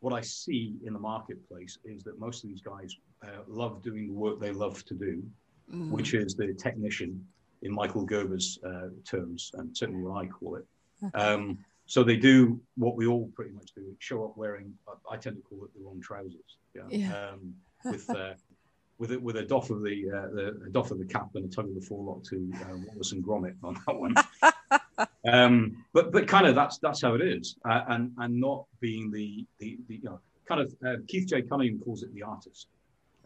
What 0.00 0.12
I 0.12 0.20
see 0.20 0.76
in 0.84 0.92
the 0.92 0.98
marketplace 0.98 1.78
is 1.84 2.04
that 2.04 2.20
most 2.20 2.44
of 2.44 2.50
these 2.50 2.60
guys 2.60 2.96
uh, 3.22 3.42
love 3.48 3.82
doing 3.82 4.08
the 4.08 4.14
work 4.14 4.38
they 4.38 4.52
love 4.52 4.84
to 4.84 4.94
do, 4.94 5.22
mm. 5.72 5.90
which 5.90 6.14
is 6.14 6.34
the 6.34 6.54
technician 6.54 7.24
in 7.62 7.72
Michael 7.72 8.04
Gerber's 8.04 8.58
uh, 8.64 8.88
terms, 9.04 9.50
and 9.54 9.76
certainly 9.76 10.02
what 10.02 10.24
I 10.24 10.26
call 10.26 10.56
it. 10.56 10.66
Um, 11.14 11.58
so 11.86 12.04
they 12.04 12.16
do 12.16 12.60
what 12.76 12.96
we 12.96 13.06
all 13.06 13.30
pretty 13.34 13.52
much 13.52 13.72
do: 13.74 13.96
show 13.98 14.24
up 14.24 14.36
wearing. 14.36 14.72
I 15.10 15.16
tend 15.16 15.36
to 15.36 15.42
call 15.42 15.64
it 15.64 15.70
the 15.74 15.84
wrong 15.84 16.00
trousers. 16.00 16.58
Yeah. 16.74 16.82
yeah. 16.90 17.30
Um, 17.30 17.54
with 17.84 18.10
uh, 18.10 18.34
with 18.98 19.12
a, 19.12 19.18
with 19.18 19.36
a 19.36 19.44
doff 19.44 19.70
of 19.70 19.82
the, 19.82 20.10
uh, 20.10 20.34
the 20.34 20.62
a 20.66 20.70
doff 20.70 20.90
of 20.90 20.98
the 20.98 21.04
cap 21.04 21.28
and 21.34 21.44
a 21.44 21.48
tug 21.48 21.68
of 21.68 21.74
the 21.74 21.80
forelock 21.80 22.24
to 22.24 22.50
uh, 22.56 22.76
Wallace 22.86 23.12
and 23.12 23.24
Gromit 23.24 23.54
on 23.62 23.78
that 23.86 23.96
one. 23.96 24.14
um, 25.32 25.84
but 25.92 26.12
but 26.12 26.26
kind 26.26 26.46
of 26.46 26.54
that's 26.54 26.78
that's 26.78 27.02
how 27.02 27.14
it 27.14 27.22
is, 27.22 27.56
uh, 27.68 27.82
and 27.88 28.12
and 28.18 28.38
not 28.38 28.64
being 28.80 29.10
the 29.10 29.46
the, 29.58 29.78
the 29.88 29.96
you 29.96 30.02
know 30.02 30.20
kind 30.46 30.60
of 30.60 30.74
uh, 30.86 30.96
Keith 31.06 31.28
J. 31.28 31.42
Cunningham 31.42 31.80
calls 31.80 32.02
it 32.02 32.12
the 32.12 32.22
artist, 32.22 32.68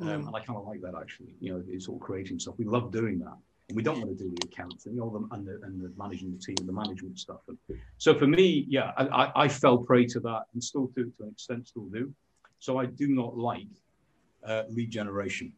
um, 0.08 0.22
mm. 0.22 0.26
and 0.26 0.36
I 0.36 0.40
kind 0.40 0.58
of 0.58 0.66
like 0.66 0.80
that 0.82 0.94
actually. 1.00 1.34
You 1.40 1.54
know, 1.54 1.64
it's 1.68 1.88
all 1.88 1.98
creating 1.98 2.38
stuff. 2.38 2.54
We 2.58 2.64
love 2.64 2.90
doing 2.90 3.18
that. 3.20 3.36
And 3.68 3.76
we 3.76 3.82
don't 3.82 3.98
want 4.00 4.16
to 4.16 4.24
do 4.24 4.34
the 4.34 4.48
accounts 4.48 4.86
and, 4.86 4.96
know, 4.96 5.08
the, 5.10 5.34
and, 5.34 5.46
the, 5.46 5.60
and 5.64 5.80
the 5.80 5.92
managing 5.96 6.32
the 6.32 6.38
team, 6.38 6.56
and 6.58 6.68
the 6.68 6.72
management 6.72 7.18
stuff. 7.18 7.40
And 7.48 7.56
so 7.96 8.14
for 8.14 8.26
me, 8.26 8.66
yeah, 8.68 8.92
I, 8.96 9.32
I 9.34 9.48
fell 9.48 9.78
prey 9.78 10.04
to 10.06 10.20
that 10.20 10.42
and 10.52 10.62
still 10.62 10.88
do 10.96 11.10
to 11.16 11.22
an 11.22 11.30
extent, 11.30 11.68
still 11.68 11.86
do. 11.86 12.12
So 12.58 12.78
I 12.78 12.86
do 12.86 13.08
not 13.08 13.36
like 13.36 13.68
uh, 14.44 14.64
lead 14.68 14.90
generation. 14.90 15.52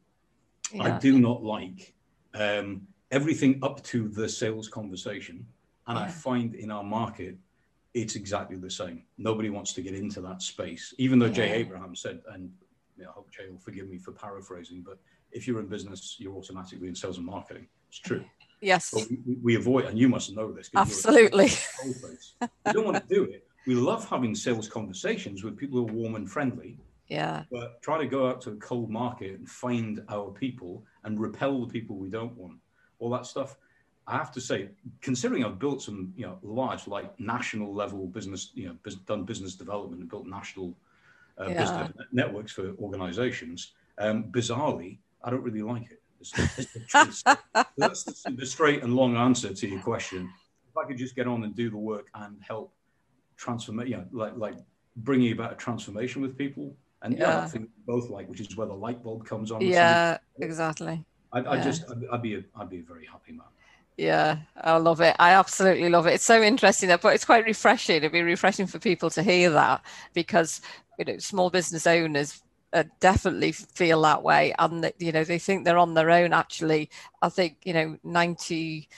I 0.81 0.99
do 0.99 1.19
not 1.19 1.43
like 1.43 1.95
um, 2.35 2.83
everything 3.11 3.59
up 3.63 3.83
to 3.85 4.09
the 4.09 4.29
sales 4.29 4.69
conversation. 4.69 5.47
And 5.87 5.99
yeah. 5.99 6.05
I 6.05 6.09
find 6.09 6.55
in 6.55 6.71
our 6.71 6.85
market, 6.85 7.37
it's 7.95 8.17
exactly 8.17 8.57
the 8.57 8.71
same. 8.71 9.03
Nobody 9.19 9.51
wants 9.51 9.73
to 9.75 9.83
get 9.83 9.95
into 9.95 10.21
that 10.23 10.43
space, 10.43 10.95
even 10.99 11.19
though 11.19 11.27
yeah. 11.27 11.33
Jay 11.33 11.53
Abraham 11.53 11.95
said, 11.95 12.21
and 12.33 12.51
I 13.01 13.13
hope 13.13 13.31
Jay 13.31 13.49
will 13.51 13.59
forgive 13.59 13.89
me 13.89 13.99
for 13.99 14.13
paraphrasing, 14.13 14.83
but 14.87 14.99
if 15.33 15.47
you're 15.47 15.61
in 15.61 15.67
business, 15.67 16.17
you're 16.19 16.35
automatically 16.35 16.89
in 16.89 16.95
sales 16.95 17.19
and 17.19 17.27
marketing. 17.27 17.67
It's 17.89 17.99
true. 17.99 18.25
Yes. 18.61 18.95
We, 18.95 19.37
we, 19.43 19.55
avoid, 19.57 19.85
and 19.87 19.99
you 19.99 20.09
must 20.09 20.35
know 20.35 20.53
this. 20.53 20.71
Absolutely. 20.75 21.51
we 21.85 22.73
don't 22.73 22.85
want 22.85 22.97
to 22.97 23.15
do 23.15 23.25
it. 23.25 23.47
We 23.67 23.75
love 23.75 24.09
having 24.09 24.35
sales 24.35 24.69
conversations 24.69 25.43
with 25.43 25.57
people 25.57 25.79
who 25.79 25.89
are 25.89 25.93
warm 25.93 26.15
and 26.15 26.31
friendly 26.31 26.79
yeah. 27.09 27.45
But 27.51 27.83
try 27.83 27.99
to 27.99 28.07
go 28.07 28.29
out 28.29 28.41
to 28.43 28.51
a 28.51 28.57
cold 28.57 28.91
market 28.91 29.39
and 29.39 29.49
find 29.49 30.03
our 30.09 30.31
people 30.31 30.85
and 31.05 31.21
repel 31.21 31.61
the 31.61 31.73
people 31.73 31.97
we 31.97 32.09
don't 32.09 32.37
want. 32.37 32.59
All 32.99 33.11
that 33.11 33.27
stuff. 33.27 33.57
I 34.07 34.17
have 34.17 34.33
to 34.33 34.41
say, 34.41 34.69
considering 35.01 35.45
I've 35.45 35.59
built 35.59 35.83
some, 35.83 36.13
you 36.17 36.27
know, 36.27 36.39
large, 36.43 36.87
like 36.87 37.19
national 37.19 37.75
level 37.75 38.07
business, 38.07 38.51
you 38.55 38.67
know, 38.69 38.77
done 39.07 39.25
business 39.25 39.55
development 39.55 40.03
and 40.03 40.11
built 40.11 40.27
national 40.27 40.75
uh, 41.41 41.49
yeah. 41.49 41.61
business 41.61 42.07
networks 42.13 42.53
for 42.53 42.75
organizations, 42.81 43.73
um, 43.99 44.25
bizarrely, 44.25 44.99
I 45.23 45.31
don't 45.31 45.43
really 45.43 45.63
like 45.63 45.91
it. 45.91 46.01
The 46.21 47.39
that's 47.77 48.05
the, 48.05 48.31
the 48.31 48.47
straight 48.47 48.83
and 48.83 48.97
long 48.97 49.17
answer 49.17 49.53
to 49.53 49.69
your 49.69 49.81
question. 49.81 50.31
If 50.71 50.77
I 50.77 50.87
could 50.87 50.97
just 50.97 51.15
get 51.15 51.27
on 51.27 51.45
and 51.45 51.55
do 51.55 51.71
the 51.71 51.77
work 51.77 52.09
and 52.15 52.37
help 52.41 52.73
transform, 53.37 53.81
you 53.87 53.97
know, 53.97 54.07
like, 54.13 54.37
like 54.37 54.55
bringing 54.97 55.33
about 55.33 55.53
a 55.53 55.57
transformation 55.57 56.23
with 56.23 56.37
people, 56.39 56.75
and 57.03 57.19
yeah, 57.19 57.43
I 57.43 57.47
think 57.47 57.69
both 57.87 58.09
like, 58.09 58.29
which 58.29 58.41
is 58.41 58.57
where 58.57 58.67
the 58.67 58.75
light 58.75 59.03
bulb 59.03 59.27
comes 59.27 59.51
on. 59.51 59.61
Yeah, 59.61 60.19
exactly. 60.41 61.05
I, 61.33 61.41
I 61.41 61.57
yeah. 61.57 61.65
just, 61.65 61.85
I'd, 61.91 62.05
I'd, 62.11 62.23
be, 62.23 62.37
a, 62.37 62.45
I'd 62.57 62.71
be 62.71 62.79
a 62.79 62.83
very 62.83 63.05
happy 63.05 63.33
man. 63.33 63.47
Yeah, 63.97 64.39
I 64.57 64.77
love 64.79 65.01
it. 65.01 65.15
I 65.21 65.33
absolutely 65.33 65.89
love 65.89 66.07
it. 66.09 66.15
It's 66.15 66.25
so 66.25 66.43
interesting, 66.43 66.89
but 67.01 67.15
it's 67.15 67.25
quite 67.25 67.45
refreshing. 67.45 67.97
It'd 67.97 68.11
be 68.11 68.23
refreshing 68.23 68.67
for 68.67 68.81
people 68.81 69.09
to 69.11 69.23
hear 69.23 69.51
that 69.51 69.85
because 70.15 70.61
you 70.99 71.05
know, 71.05 71.19
small 71.19 71.51
business 71.51 71.87
owners 71.87 72.43
uh, 72.73 72.85
definitely 73.01 73.53
feel 73.53 74.03
that 74.03 74.23
way, 74.23 74.55
and 74.59 74.93
you 74.99 75.13
know, 75.13 75.25
they 75.25 75.39
think 75.39 75.65
they're 75.65 75.79
on 75.79 75.95
their 75.95 76.11
own. 76.11 76.33
Actually, 76.33 76.91
I 77.23 77.29
think 77.29 77.59
you 77.65 77.73
know, 77.73 77.99
ninety 78.03 78.89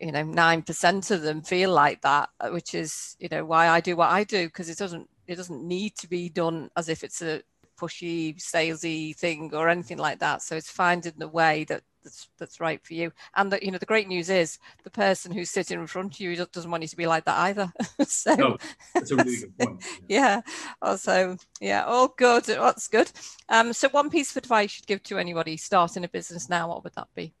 you 0.00 0.12
know 0.12 0.22
nine 0.22 0.62
percent 0.62 1.10
of 1.10 1.22
them 1.22 1.42
feel 1.42 1.70
like 1.70 2.02
that 2.02 2.28
which 2.50 2.74
is 2.74 3.16
you 3.18 3.28
know 3.30 3.44
why 3.44 3.68
i 3.68 3.80
do 3.80 3.96
what 3.96 4.10
i 4.10 4.24
do 4.24 4.46
because 4.46 4.68
it 4.68 4.76
doesn't 4.76 5.08
it 5.26 5.36
doesn't 5.36 5.66
need 5.66 5.94
to 5.96 6.06
be 6.06 6.28
done 6.28 6.70
as 6.76 6.90
if 6.90 7.02
it's 7.02 7.22
a 7.22 7.42
pushy 7.78 8.36
salesy 8.36 9.16
thing 9.16 9.50
or 9.54 9.68
anything 9.68 9.98
like 9.98 10.18
that 10.18 10.42
so 10.42 10.56
it's 10.56 10.70
finding 10.70 11.14
the 11.18 11.28
way 11.28 11.64
that 11.64 11.82
that's 12.06 12.28
that's 12.38 12.60
right 12.60 12.80
for 12.84 12.94
you. 12.94 13.12
And 13.34 13.52
the, 13.52 13.62
you 13.62 13.70
know 13.70 13.78
the 13.78 13.86
great 13.86 14.08
news 14.08 14.30
is 14.30 14.58
the 14.84 14.90
person 14.90 15.32
who's 15.32 15.50
sitting 15.50 15.80
in 15.80 15.86
front 15.86 16.14
of 16.14 16.20
you 16.20 16.36
doesn't 16.36 16.70
want 16.70 16.82
you 16.82 16.88
to 16.88 16.96
be 16.96 17.06
like 17.06 17.24
that 17.24 17.38
either. 17.38 17.72
so 18.06 18.34
no, 18.34 18.58
that's 18.94 19.10
a 19.10 19.16
really 19.16 19.36
good 19.36 19.58
point. 19.58 19.84
Yeah. 20.08 20.18
yeah. 20.18 20.40
Also, 20.82 21.36
yeah, 21.60 21.84
all 21.84 22.08
good. 22.08 22.44
That's 22.44 22.88
good. 22.88 23.10
Um, 23.48 23.72
so 23.72 23.88
one 23.88 24.10
piece 24.10 24.30
of 24.30 24.36
advice 24.36 24.78
you'd 24.78 24.86
give 24.86 25.02
to 25.04 25.18
anybody 25.18 25.56
starting 25.56 26.04
a 26.04 26.08
business 26.08 26.48
now, 26.48 26.68
what 26.68 26.84
would 26.84 26.94
that 26.94 27.08
be? 27.14 27.32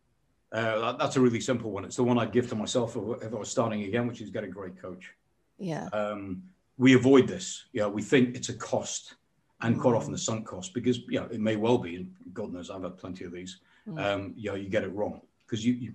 Uh, 0.52 0.92
that's 0.92 1.16
a 1.16 1.20
really 1.20 1.40
simple 1.40 1.70
one. 1.70 1.84
It's 1.84 1.96
the 1.96 2.04
one 2.04 2.18
I'd 2.18 2.32
give 2.32 2.48
to 2.48 2.54
myself 2.54 2.96
if 2.96 3.32
I 3.32 3.36
was 3.36 3.50
starting 3.50 3.82
again, 3.82 4.06
which 4.06 4.20
is 4.20 4.30
get 4.30 4.44
a 4.44 4.48
great 4.48 4.80
coach. 4.80 5.12
Yeah. 5.58 5.86
Um, 5.92 6.42
we 6.78 6.94
avoid 6.94 7.26
this. 7.26 7.66
Yeah, 7.72 7.86
we 7.86 8.02
think 8.02 8.36
it's 8.36 8.48
a 8.48 8.54
cost, 8.54 9.14
and 9.60 9.80
quite 9.80 9.94
often 9.94 10.12
the 10.12 10.18
sunk 10.18 10.46
cost 10.46 10.74
because 10.74 11.00
yeah, 11.08 11.26
it 11.30 11.40
may 11.40 11.56
well 11.56 11.78
be. 11.78 11.96
And 11.96 12.14
God 12.32 12.52
knows, 12.52 12.70
I've 12.70 12.82
had 12.82 12.96
plenty 12.96 13.24
of 13.24 13.32
these. 13.32 13.58
Mm. 13.88 14.02
Um, 14.02 14.34
you 14.36 14.50
know, 14.50 14.56
you 14.56 14.68
get 14.68 14.84
it 14.84 14.92
wrong 14.92 15.20
because 15.46 15.64
you, 15.64 15.74
you, 15.74 15.94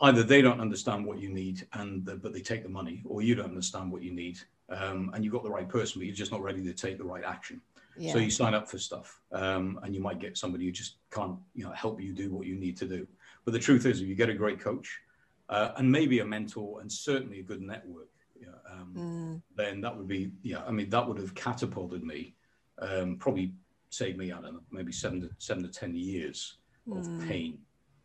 either 0.00 0.22
they 0.22 0.42
don't 0.42 0.60
understand 0.60 1.04
what 1.04 1.18
you 1.18 1.28
need 1.28 1.66
and 1.74 2.04
the, 2.04 2.16
but 2.16 2.32
they 2.32 2.40
take 2.40 2.62
the 2.62 2.68
money, 2.68 3.02
or 3.04 3.22
you 3.22 3.34
don't 3.34 3.46
understand 3.46 3.90
what 3.92 4.02
you 4.02 4.12
need 4.12 4.38
um, 4.74 5.10
and 5.14 5.24
you've 5.24 5.32
got 5.32 5.44
the 5.44 5.50
right 5.50 5.68
person, 5.68 6.00
but 6.00 6.06
you're 6.06 6.14
just 6.14 6.32
not 6.32 6.42
ready 6.42 6.62
to 6.64 6.72
take 6.72 6.98
the 6.98 7.04
right 7.04 7.24
action. 7.24 7.60
Yeah. 7.96 8.12
So 8.12 8.18
you 8.18 8.30
sign 8.30 8.54
up 8.54 8.68
for 8.68 8.78
stuff, 8.78 9.20
um, 9.32 9.78
and 9.82 9.94
you 9.94 10.00
might 10.00 10.18
get 10.18 10.36
somebody 10.36 10.64
who 10.64 10.72
just 10.72 10.96
can't, 11.12 11.38
you 11.54 11.64
know, 11.64 11.72
help 11.72 12.00
you 12.00 12.12
do 12.12 12.32
what 12.32 12.46
you 12.46 12.56
need 12.56 12.76
to 12.78 12.86
do. 12.86 13.06
But 13.44 13.52
the 13.52 13.60
truth 13.60 13.86
is, 13.86 14.00
if 14.00 14.08
you 14.08 14.16
get 14.16 14.28
a 14.28 14.34
great 14.34 14.58
coach, 14.58 15.00
uh, 15.48 15.70
and 15.76 15.90
maybe 15.90 16.18
a 16.18 16.24
mentor, 16.24 16.80
and 16.80 16.90
certainly 16.90 17.38
a 17.40 17.42
good 17.42 17.60
network, 17.60 18.08
yeah, 18.40 18.48
um, 18.72 18.94
mm. 18.96 19.42
then 19.56 19.80
that 19.82 19.96
would 19.96 20.08
be, 20.08 20.32
yeah, 20.42 20.64
I 20.66 20.72
mean, 20.72 20.90
that 20.90 21.06
would 21.06 21.18
have 21.18 21.34
catapulted 21.34 22.02
me, 22.02 22.34
um, 22.80 23.16
probably 23.16 23.52
saved 23.90 24.18
me, 24.18 24.32
I 24.32 24.40
don't 24.40 24.54
know, 24.54 24.60
maybe 24.72 24.90
seven 24.90 25.20
to 25.20 25.30
seven 25.38 25.62
to 25.62 25.68
ten 25.68 25.94
years 25.94 26.58
of 26.90 27.06
mm. 27.06 27.28
pain. 27.28 27.58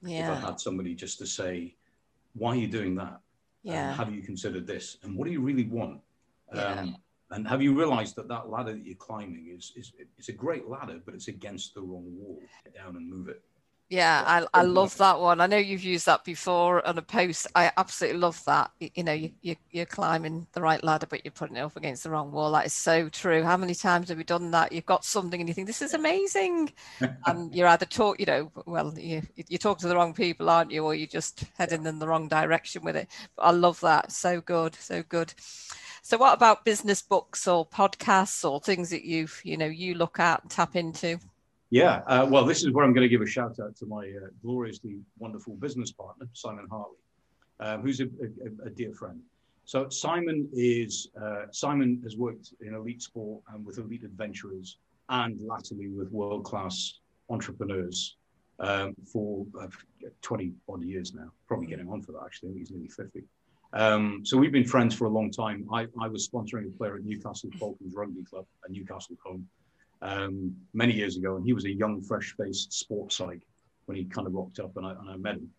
Yeah. 0.03 0.37
If 0.37 0.43
I 0.43 0.47
had 0.47 0.59
somebody 0.59 0.93
just 0.93 1.17
to 1.17 1.25
say, 1.25 1.75
why 2.33 2.51
are 2.51 2.55
you 2.55 2.67
doing 2.67 2.95
that? 2.95 3.19
Yeah. 3.63 3.93
have 3.93 4.13
you 4.13 4.21
considered 4.21 4.65
this? 4.65 4.97
And 5.03 5.17
what 5.17 5.25
do 5.25 5.31
you 5.33 5.41
really 5.41 5.65
want? 5.65 5.99
Yeah. 6.53 6.81
Um, 6.81 6.97
and 7.31 7.47
have 7.47 7.61
you 7.61 7.77
realized 7.77 8.15
that 8.15 8.27
that 8.27 8.49
ladder 8.49 8.73
that 8.73 8.85
you're 8.85 8.95
climbing 8.95 9.53
is, 9.55 9.71
is 9.75 9.93
it's 10.17 10.29
a 10.29 10.33
great 10.33 10.67
ladder, 10.67 10.99
but 11.05 11.13
it's 11.13 11.27
against 11.27 11.75
the 11.75 11.81
wrong 11.81 12.05
wall? 12.17 12.39
Get 12.63 12.75
down 12.75 12.95
and 12.95 13.07
move 13.07 13.29
it. 13.29 13.43
Yeah, 13.89 14.23
I, 14.27 14.59
I 14.59 14.61
love 14.61 14.95
that 14.97 15.19
one. 15.19 15.41
I 15.41 15.47
know 15.47 15.57
you've 15.57 15.83
used 15.83 16.05
that 16.05 16.23
before 16.23 16.85
on 16.85 16.99
a 16.99 17.01
post. 17.01 17.47
I 17.55 17.71
absolutely 17.75 18.19
love 18.19 18.43
that. 18.45 18.69
You, 18.79 18.89
you 18.93 19.03
know, 19.03 19.13
you, 19.13 19.31
you, 19.41 19.55
you're 19.71 19.87
climbing 19.87 20.45
the 20.53 20.61
right 20.61 20.83
ladder, 20.83 21.07
but 21.07 21.25
you're 21.25 21.31
putting 21.31 21.55
it 21.55 21.61
up 21.61 21.75
against 21.75 22.03
the 22.03 22.11
wrong 22.11 22.31
wall. 22.31 22.51
That 22.51 22.67
is 22.67 22.73
so 22.73 23.09
true. 23.09 23.41
How 23.41 23.57
many 23.57 23.73
times 23.73 24.09
have 24.09 24.19
we 24.19 24.23
done 24.23 24.51
that? 24.51 24.71
You've 24.71 24.85
got 24.85 25.05
something 25.05 25.39
and 25.39 25.49
you 25.49 25.55
think, 25.55 25.65
this 25.65 25.81
is 25.81 25.95
amazing. 25.95 26.71
and 27.25 27.53
you're 27.53 27.67
either 27.67 27.87
talk, 27.87 28.19
you 28.19 28.27
know, 28.27 28.51
well, 28.67 28.93
you, 28.95 29.23
you 29.35 29.57
talk 29.57 29.79
to 29.79 29.87
the 29.87 29.95
wrong 29.95 30.13
people, 30.13 30.51
aren't 30.51 30.69
you? 30.69 30.85
Or 30.85 30.93
you're 30.93 31.07
just 31.07 31.45
heading 31.57 31.87
in 31.87 31.97
the 31.97 32.07
wrong 32.07 32.27
direction 32.27 32.83
with 32.83 32.95
it. 32.95 33.07
But 33.35 33.41
I 33.41 33.51
love 33.51 33.79
that. 33.79 34.11
So 34.11 34.39
good. 34.39 34.75
So 34.75 35.01
good. 35.01 35.33
So, 36.01 36.17
what 36.17 36.33
about 36.33 36.65
business 36.65 37.01
books 37.01 37.47
or 37.47 37.67
podcasts 37.67 38.49
or 38.49 38.59
things 38.59 38.89
that 38.89 39.03
you've, 39.03 39.39
you 39.43 39.57
know 39.57 39.65
you 39.65 39.95
look 39.95 40.19
at 40.19 40.41
and 40.41 40.51
tap 40.51 40.75
into? 40.75 41.19
Yeah, 41.71 42.01
uh, 42.07 42.27
well, 42.29 42.45
this 42.45 42.63
is 42.63 42.71
where 42.71 42.83
I'm 42.83 42.93
going 42.93 43.05
to 43.05 43.09
give 43.09 43.21
a 43.21 43.27
shout 43.27 43.59
out 43.59 43.75
to 43.77 43.85
my 43.85 44.07
uh, 44.07 44.27
gloriously 44.41 44.97
wonderful 45.19 45.53
business 45.55 45.91
partner, 45.91 46.27
Simon 46.33 46.67
Hartley, 46.69 46.97
um, 47.59 47.81
who's 47.81 47.99
a, 47.99 48.05
a, 48.05 48.67
a, 48.67 48.69
dear 48.71 48.91
friend. 48.91 49.19
So 49.65 49.87
Simon 49.89 50.49
is 50.51 51.09
uh, 51.21 51.43
Simon 51.51 52.01
has 52.03 52.17
worked 52.17 52.53
in 52.61 52.73
elite 52.73 53.03
sport 53.03 53.43
and 53.53 53.63
with 53.63 53.77
elite 53.77 54.03
adventurers, 54.03 54.77
and 55.09 55.39
latterly 55.41 55.89
with 55.89 56.11
world 56.11 56.43
class 56.43 56.99
entrepreneurs 57.29 58.15
um, 58.59 58.95
for 59.05 59.45
uh, 59.61 59.67
20 60.23 60.53
odd 60.67 60.83
years 60.83 61.13
now. 61.13 61.31
Probably 61.47 61.67
getting 61.67 61.87
on 61.89 62.01
for 62.01 62.13
that 62.13 62.21
actually. 62.25 62.49
I 62.49 62.51
think 62.53 62.61
he's 62.61 62.71
nearly 62.71 62.87
50. 62.87 63.23
Um, 63.73 64.21
so 64.23 64.37
we've 64.37 64.51
been 64.51 64.65
friends 64.65 64.95
for 64.95 65.05
a 65.05 65.09
long 65.09 65.31
time. 65.31 65.67
I, 65.71 65.87
I 66.01 66.07
was 66.07 66.27
sponsoring 66.27 66.67
a 66.67 66.77
player 66.77 66.95
at 66.95 67.03
Newcastle 67.03 67.49
Falcons 67.59 67.93
Rugby 67.95 68.23
Club, 68.23 68.45
a 68.67 68.71
Newcastle 68.71 69.15
home, 69.23 69.47
um, 70.01 70.55
many 70.73 70.93
years 70.93 71.17
ago, 71.17 71.35
and 71.35 71.45
he 71.45 71.53
was 71.53 71.65
a 71.65 71.71
young, 71.71 72.01
fresh-faced 72.01 72.73
sports 72.73 73.17
psych 73.17 73.41
when 73.85 73.97
he 73.97 74.05
kind 74.05 74.27
of 74.27 74.33
rocked 74.33 74.59
up, 74.59 74.75
and 74.77 74.85
I, 74.85 74.91
and 74.91 75.09
I 75.09 75.17
met 75.17 75.35
him. 75.35 75.49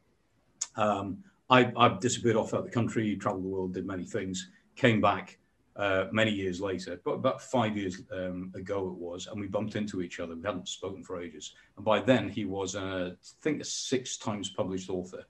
Um, 0.77 1.19
I, 1.51 1.73
I 1.77 1.97
disappeared 2.01 2.37
off 2.37 2.55
out 2.55 2.65
the 2.65 2.71
country, 2.71 3.17
traveled 3.17 3.45
the 3.45 3.49
world, 3.49 3.75
did 3.75 3.87
many 3.87 4.05
things, 4.05 4.51
came 4.77 5.01
back 5.01 5.39
uh, 5.77 6.07
many 6.13 6.31
years 6.31 6.61
later, 6.61 7.01
but 7.05 7.13
about 7.13 7.43
five 7.43 7.77
years 7.77 8.03
um, 8.13 8.53
ago 8.55 8.89
it 8.89 8.99
was, 8.99 9.27
and 9.27 9.41
we 9.41 9.47
bumped 9.47 9.77
into 9.77 10.01
each 10.01 10.21
other. 10.21 10.35
We 10.35 10.43
hadn't 10.43 10.69
spoken 10.69 11.05
for 11.05 11.21
ages, 11.21 11.55
and 11.77 11.85
by 11.85 12.01
then 12.01 12.29
he 12.29 12.45
was, 12.45 12.77
uh, 12.77 13.11
I 13.13 13.43
think, 13.43 13.61
a 13.61 13.65
six 13.65 14.17
times 14.17 14.51
published 14.51 14.91
author 14.91 15.25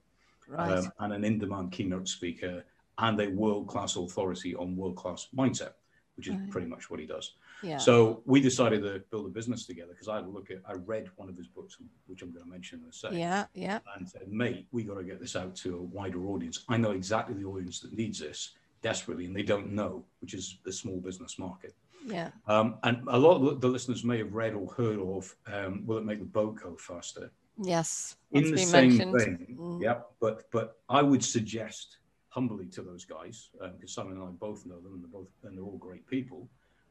right. 0.48 0.78
um, 0.78 0.92
and 1.00 1.12
an 1.12 1.24
in-demand 1.24 1.72
keynote 1.72 2.08
speaker 2.08 2.64
and 3.00 3.20
a 3.20 3.28
world-class 3.28 3.96
authority 3.96 4.54
on 4.54 4.76
world-class 4.76 5.28
mindset, 5.36 5.72
which 6.16 6.28
is 6.28 6.34
right. 6.34 6.50
pretty 6.50 6.66
much 6.66 6.90
what 6.90 7.00
he 7.00 7.06
does. 7.06 7.34
Yeah. 7.62 7.78
So 7.78 8.22
we 8.24 8.40
decided 8.40 8.82
to 8.82 9.02
build 9.10 9.26
a 9.26 9.28
business 9.28 9.66
together 9.66 9.92
because 9.92 10.08
I 10.08 10.16
had 10.16 10.24
a 10.24 10.28
look 10.28 10.50
at, 10.50 10.58
I 10.66 10.74
read 10.74 11.08
one 11.16 11.28
of 11.28 11.36
his 11.36 11.46
books, 11.46 11.76
which 12.06 12.22
I'm 12.22 12.32
going 12.32 12.44
to 12.44 12.50
mention 12.50 12.80
in 12.82 12.88
a 12.88 12.92
second. 12.92 13.18
Yeah, 13.18 13.46
yeah. 13.54 13.80
And 13.96 14.08
said, 14.08 14.28
mate, 14.28 14.66
we 14.72 14.82
got 14.82 14.94
to 14.94 15.04
get 15.04 15.20
this 15.20 15.36
out 15.36 15.54
to 15.56 15.76
a 15.76 15.82
wider 15.82 16.26
audience. 16.26 16.64
I 16.68 16.76
know 16.76 16.92
exactly 16.92 17.34
the 17.34 17.44
audience 17.44 17.80
that 17.80 17.92
needs 17.92 18.18
this 18.18 18.52
desperately, 18.82 19.26
and 19.26 19.36
they 19.36 19.42
don't 19.42 19.72
know, 19.72 20.04
which 20.20 20.32
is 20.34 20.58
the 20.64 20.72
small 20.72 21.00
business 21.00 21.38
market. 21.38 21.74
Yeah. 22.04 22.30
Um, 22.46 22.78
and 22.82 23.06
a 23.08 23.18
lot 23.18 23.46
of 23.46 23.60
the 23.60 23.68
listeners 23.68 24.04
may 24.04 24.18
have 24.18 24.32
read 24.32 24.54
or 24.54 24.72
heard 24.72 24.98
of 24.98 25.34
um, 25.52 25.84
Will 25.86 25.98
It 25.98 26.04
Make 26.04 26.20
the 26.20 26.24
Boat 26.24 26.56
Go 26.62 26.76
Faster? 26.76 27.30
Yes. 27.62 28.16
In 28.32 28.50
the 28.50 28.56
same 28.56 28.96
mentioned. 28.96 29.18
vein. 29.18 29.56
Mm. 29.58 29.82
Yeah. 29.82 29.98
But 30.18 30.50
but 30.50 30.78
I 30.88 31.02
would 31.02 31.22
suggest 31.22 31.98
humbly 32.30 32.66
to 32.66 32.82
those 32.82 33.04
guys, 33.04 33.50
because 33.52 33.96
um, 33.98 34.06
Simon 34.06 34.12
and 34.14 34.22
I 34.22 34.30
both 34.30 34.64
know 34.64 34.80
them 34.80 34.94
and 34.94 35.02
they're 35.02 35.10
both 35.10 35.28
and 35.44 35.56
they're 35.56 35.64
all 35.64 35.78
great 35.78 36.06
people. 36.06 36.48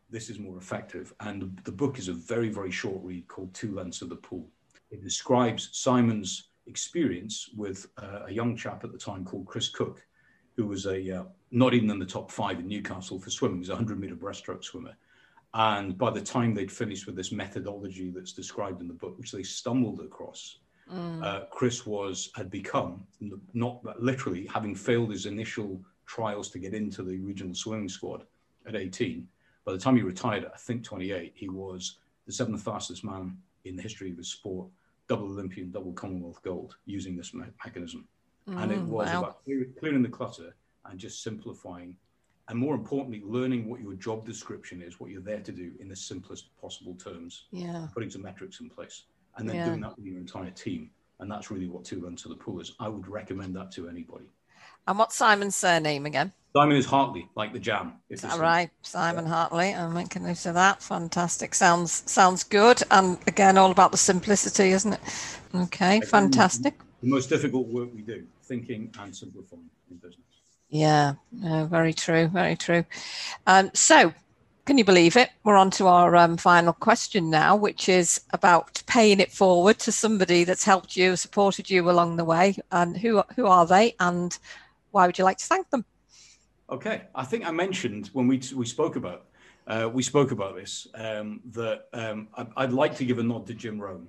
This 0.09 0.29
is 0.29 0.39
more 0.39 0.57
effective. 0.57 1.13
And 1.21 1.59
the, 1.63 1.71
book 1.71 1.97
is 1.97 2.07
a 2.07 2.13
very, 2.13 2.49
very 2.49 2.71
short 2.71 3.01
read 3.03 3.27
called 3.27 3.53
Two 3.53 3.73
Lengths 3.73 4.01
of 4.01 4.09
the 4.09 4.15
Pool. 4.15 4.47
It 4.91 5.03
describes 5.03 5.69
Simon's 5.71 6.49
experience 6.67 7.49
with 7.55 7.87
uh, 8.01 8.25
a 8.27 8.31
young 8.31 8.55
chap 8.55 8.83
at 8.83 8.91
the 8.91 8.97
time 8.97 9.23
called 9.23 9.45
Chris 9.45 9.69
Cook, 9.69 10.05
who 10.55 10.65
was 10.67 10.85
a 10.85 11.19
uh, 11.19 11.23
not 11.51 11.73
even 11.73 11.89
in 11.89 11.99
the 11.99 12.05
top 12.05 12.31
five 12.31 12.59
in 12.59 12.67
Newcastle 12.67 13.19
for 13.19 13.29
swimming. 13.29 13.59
He's 13.59 13.69
a 13.69 13.73
100 13.73 13.99
meter 13.99 14.15
breaststroke 14.15 14.63
swimmer. 14.63 14.95
And 15.53 15.97
by 15.97 16.11
the 16.11 16.21
time 16.21 16.53
they'd 16.53 16.71
finished 16.71 17.07
with 17.07 17.15
this 17.15 17.31
methodology 17.31 18.11
that's 18.11 18.33
described 18.33 18.81
in 18.81 18.87
the 18.87 18.93
book, 18.93 19.17
which 19.17 19.31
they 19.31 19.41
stumbled 19.41 19.99
across, 19.99 20.59
mm. 20.91 21.23
uh, 21.23 21.45
Chris 21.51 21.85
was 21.85 22.29
had 22.35 22.49
become 22.49 23.05
not 23.53 23.81
literally 24.01 24.47
having 24.47 24.75
failed 24.75 25.11
his 25.11 25.25
initial 25.25 25.81
trials 26.05 26.49
to 26.49 26.59
get 26.59 26.73
into 26.73 27.03
the 27.03 27.17
regional 27.19 27.53
swimming 27.53 27.89
squad 27.89 28.23
at 28.67 28.75
18. 28.75 29.27
By 29.65 29.73
the 29.73 29.77
time 29.77 29.95
he 29.95 30.01
retired, 30.01 30.45
I 30.53 30.57
think 30.57 30.83
28, 30.83 31.33
he 31.35 31.49
was 31.49 31.97
the 32.25 32.33
seventh 32.33 32.63
fastest 32.63 33.03
man 33.03 33.37
in 33.65 33.75
the 33.75 33.81
history 33.81 34.09
of 34.11 34.17
his 34.17 34.29
sport, 34.29 34.67
double 35.07 35.27
Olympian, 35.27 35.71
double 35.71 35.93
Commonwealth 35.93 36.41
gold, 36.43 36.75
using 36.85 37.15
this 37.15 37.33
me- 37.33 37.45
mechanism. 37.63 38.07
Mm, 38.47 38.63
and 38.63 38.71
it 38.71 38.81
was 38.81 39.07
wow. 39.09 39.19
about 39.19 39.43
clearing 39.79 40.01
the 40.01 40.09
clutter 40.09 40.55
and 40.85 40.99
just 40.99 41.21
simplifying 41.23 41.95
and 42.49 42.57
more 42.57 42.73
importantly, 42.73 43.21
learning 43.23 43.69
what 43.69 43.79
your 43.79 43.93
job 43.93 44.25
description 44.25 44.81
is, 44.81 44.99
what 44.99 45.11
you're 45.11 45.21
there 45.21 45.39
to 45.39 45.51
do 45.51 45.71
in 45.79 45.87
the 45.87 45.95
simplest 45.95 46.49
possible 46.59 46.95
terms. 46.95 47.45
Yeah. 47.51 47.87
Putting 47.93 48.09
some 48.09 48.23
metrics 48.23 48.59
in 48.59 48.69
place, 48.69 49.03
and 49.39 49.49
then 49.49 49.55
yeah. 49.55 49.65
doing 49.65 49.81
that 49.81 49.97
with 49.97 50.05
your 50.05 50.17
entire 50.17 50.51
team. 50.51 50.91
And 51.19 51.29
that's 51.29 51.51
really 51.51 51.67
what 51.67 51.83
Two 51.83 52.01
Lengths 52.01 52.23
to 52.23 52.29
the 52.29 52.35
Pool 52.35 52.59
is. 52.59 52.73
I 52.79 52.87
would 52.87 53.07
recommend 53.07 53.55
that 53.55 53.71
to 53.73 53.89
anybody. 53.89 54.25
And 54.87 54.97
what's 54.97 55.15
Simon's 55.15 55.55
surname 55.55 56.05
again? 56.05 56.31
Simon 56.55 56.77
is 56.77 56.85
Hartley, 56.85 57.27
like 57.35 57.53
the 57.53 57.59
jam. 57.59 57.93
Is 58.09 58.21
that 58.21 58.39
right? 58.39 58.71
Simon 58.81 59.25
yeah. 59.25 59.31
Hartley. 59.31 59.73
I'm 59.73 59.93
making 59.93 60.23
note 60.23 60.45
of 60.45 60.55
that. 60.55 60.81
Fantastic. 60.81 61.53
Sounds 61.53 62.03
sounds 62.09 62.43
good. 62.43 62.81
And 62.89 63.19
again, 63.27 63.57
all 63.57 63.69
about 63.69 63.91
the 63.91 63.97
simplicity, 63.97 64.69
isn't 64.69 64.93
it? 64.93 64.99
Okay, 65.53 66.01
fantastic. 66.01 66.79
The 67.01 67.09
most 67.09 67.29
difficult 67.29 67.67
work 67.67 67.89
we 67.93 68.01
do, 68.01 68.25
thinking 68.43 68.91
and 68.99 69.15
simplifying 69.15 69.69
in 69.91 69.97
business. 69.97 70.25
Yeah, 70.69 71.13
no, 71.31 71.65
very 71.65 71.93
true, 71.93 72.27
very 72.27 72.55
true. 72.55 72.83
Um, 73.45 73.71
so, 73.73 74.13
can 74.69 74.77
you 74.77 74.85
believe 74.85 75.17
it? 75.17 75.31
We're 75.43 75.57
on 75.57 75.71
to 75.71 75.87
our 75.87 76.15
um, 76.15 76.37
final 76.37 76.73
question 76.73 77.31
now, 77.31 77.55
which 77.55 77.89
is 77.89 78.21
about 78.33 78.83
paying 78.85 79.19
it 79.19 79.31
forward 79.31 79.79
to 79.79 79.91
somebody 79.91 80.43
that's 80.43 80.63
helped 80.63 80.95
you, 80.95 81.15
supported 81.15 81.71
you 81.71 81.89
along 81.89 82.17
the 82.17 82.23
way, 82.23 82.55
and 82.71 82.95
who 82.95 83.23
who 83.35 83.47
are 83.47 83.65
they, 83.65 83.95
and 83.99 84.37
why 84.91 85.07
would 85.07 85.17
you 85.17 85.23
like 85.23 85.39
to 85.39 85.45
thank 85.45 85.71
them? 85.71 85.85
Okay, 86.69 87.01
I 87.15 87.25
think 87.25 87.47
I 87.47 87.49
mentioned 87.49 88.11
when 88.13 88.27
we 88.27 88.43
we 88.55 88.67
spoke 88.67 88.95
about 88.95 89.25
uh, 89.65 89.89
we 89.91 90.03
spoke 90.03 90.29
about 90.29 90.55
this 90.55 90.87
um, 90.93 91.41
that 91.45 91.87
um, 91.93 92.27
I'd, 92.35 92.47
I'd, 92.55 92.71
like 92.71 92.95
to 92.97 93.05
give 93.05 93.17
a 93.17 93.23
nod 93.23 93.47
to 93.47 93.55
Jim 93.55 93.81
Rohn. 93.81 94.07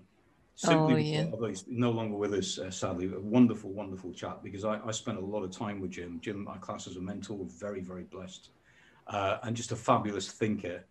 Simply, 0.57 0.95
oh, 0.95 0.97
yeah. 1.23 1.27
although 1.33 1.49
he's 1.49 1.65
no 1.69 1.91
longer 1.91 2.19
with 2.19 2.35
us, 2.35 2.59
uh, 2.59 2.71
sadly, 2.71 3.07
a 3.07 3.19
wonderful, 3.19 3.71
wonderful 3.71 4.13
chap 4.13 4.43
because 4.43 4.67
I, 4.67 4.79
I 4.85 4.91
spent 4.91 5.17
a 5.17 5.25
lot 5.25 5.43
of 5.43 5.53
time 5.53 5.81
with 5.81 5.93
Jim. 5.93 6.21
Jim, 6.21 6.45
my 6.45 6.59
class 6.59 6.87
as 6.87 6.97
a 6.97 7.01
mentor, 7.01 7.47
very, 7.47 7.81
very 7.81 8.03
blessed, 8.03 8.51
uh, 9.11 9.39
and 9.43 9.57
just 9.57 9.73
a 9.73 9.77
fabulous 9.77 10.31
thinker. 10.31 10.85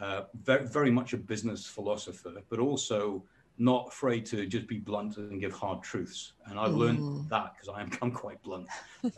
Uh, 0.00 0.22
very, 0.42 0.66
very 0.66 0.90
much 0.90 1.12
a 1.12 1.16
business 1.16 1.66
philosopher, 1.66 2.42
but 2.48 2.58
also 2.58 3.22
not 3.58 3.88
afraid 3.88 4.24
to 4.26 4.46
just 4.46 4.66
be 4.66 4.78
blunt 4.78 5.16
and 5.18 5.40
give 5.40 5.52
hard 5.52 5.82
truths. 5.82 6.32
And 6.46 6.58
I've 6.58 6.74
learned 6.74 6.98
mm. 6.98 7.28
that 7.28 7.52
because 7.54 7.68
I 7.68 7.82
am 7.82 7.90
I'm 8.02 8.10
quite 8.10 8.42
blunt. 8.42 8.66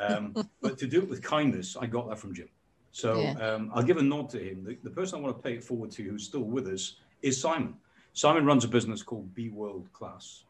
Um, 0.01 0.35
but 0.61 0.79
to 0.79 0.87
do 0.87 1.01
it 1.01 1.09
with 1.09 1.23
kindness, 1.23 1.77
I 1.81 1.87
got 1.87 2.09
that 2.09 2.19
from 2.19 2.35
Jim. 2.35 2.49
So 2.93 3.21
yeah. 3.21 3.33
um, 3.39 3.71
I'll 3.75 3.83
give 3.83 3.97
a 3.97 4.03
nod 4.03 4.31
to 4.31 4.39
him. 4.39 4.65
The, 4.65 4.79
the, 4.85 4.91
person 4.91 5.19
I 5.19 5.23
want 5.23 5.37
to 5.37 5.43
pay 5.43 5.55
it 5.55 5.65
forward 5.65 5.91
to, 5.93 6.03
who's 6.05 6.25
still 6.25 6.45
with 6.45 6.69
us, 6.69 6.97
is 7.23 7.41
Simon. 7.41 7.75
Simon 8.13 8.47
runs 8.47 8.65
a 8.65 8.69
business 8.69 9.03
called 9.03 9.35
Be 9.35 9.49
World 9.49 9.93
Class. 9.93 10.45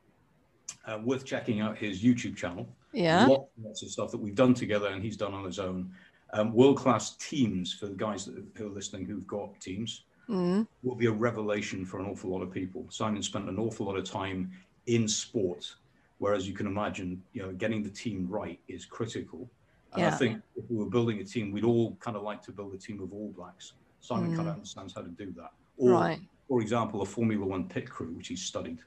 Uh, 0.87 0.99
worth 1.03 1.25
checking 1.25 1.61
out 1.61 1.79
his 1.79 2.03
YouTube 2.03 2.37
channel. 2.37 2.69
Yeah. 2.93 3.27
Lots, 3.27 3.51
lots 3.63 3.83
of 3.83 3.91
stuff 3.91 4.11
that 4.11 4.19
we've 4.19 4.35
done 4.35 4.53
together 4.53 4.89
and 4.89 5.03
he's 5.03 5.17
done 5.17 5.33
on 5.33 5.45
his 5.45 5.59
own. 5.59 5.91
Um, 6.37 6.53
world 6.53 6.77
class 6.77 7.17
teams 7.17 7.73
for 7.73 7.87
the 7.87 7.95
guys 7.95 8.27
that, 8.27 8.35
who 8.57 8.67
are 8.67 8.71
listening 8.71 9.07
who've 9.07 9.27
got 9.27 9.59
teams 9.61 10.03
mm. 10.29 10.67
will 10.83 10.97
be 10.97 11.07
a 11.07 11.13
revelation 11.13 11.87
for 11.87 12.01
an 12.01 12.07
awful 12.07 12.31
lot 12.31 12.43
of 12.43 12.51
people. 12.51 12.85
Simon 12.91 13.23
spent 13.23 13.49
an 13.49 13.59
awful 13.59 13.87
lot 13.87 13.97
of 13.97 14.05
time 14.05 14.51
in 14.87 15.07
sport, 15.07 15.73
whereas 16.19 16.49
you 16.49 16.53
can 16.53 16.67
imagine, 16.67 17.23
you 17.35 17.43
know, 17.43 17.53
getting 17.53 17.85
the 17.85 17.91
team 17.91 18.27
right 18.29 18.59
is 18.67 18.85
critical. 18.85 19.49
And 19.93 20.03
yeah. 20.03 20.09
I 20.09 20.11
think 20.11 20.43
if 20.57 20.65
we 20.69 20.77
were 20.77 20.91
building 20.91 21.21
a 21.21 21.25
team, 21.25 21.53
we'd 21.53 21.63
all 21.63 21.97
kind 22.01 22.17
of 22.17 22.25
like 22.25 22.43
to 22.43 22.53
build 22.53 22.75
a 22.75 22.79
team 22.79 23.01
of 23.01 23.13
All 23.13 23.33
Blacks. 23.37 23.75
Simon 24.01 24.33
mm. 24.33 24.37
kind 24.37 24.49
of 24.49 24.55
understands 24.55 24.93
how 24.93 25.03
to 25.03 25.09
do 25.09 25.33
that. 25.37 25.53
Or, 25.77 25.93
right. 25.93 26.21
for 26.49 26.61
example, 26.61 27.03
a 27.03 27.07
Formula 27.07 27.47
One 27.47 27.69
pit 27.69 27.89
crew, 27.89 28.13
which 28.17 28.29
he's 28.29 28.43
studied. 28.43 28.81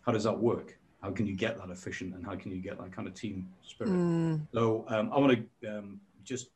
How 0.00 0.12
does 0.12 0.24
that 0.24 0.38
work? 0.38 0.78
How 1.02 1.10
can 1.10 1.26
you 1.26 1.36
get 1.36 1.58
that 1.58 1.68
efficient, 1.68 2.14
and 2.14 2.24
how 2.24 2.36
can 2.36 2.50
you 2.52 2.58
get 2.58 2.78
that 2.78 2.90
kind 2.90 3.06
of 3.06 3.12
team 3.12 3.48
spirit? 3.62 3.92
Mm. 3.92 4.46
So 4.54 4.86
um, 4.88 5.12
I 5.12 5.18
want 5.18 5.38
to 5.62 5.68
um, 5.68 6.00
just 6.24 6.48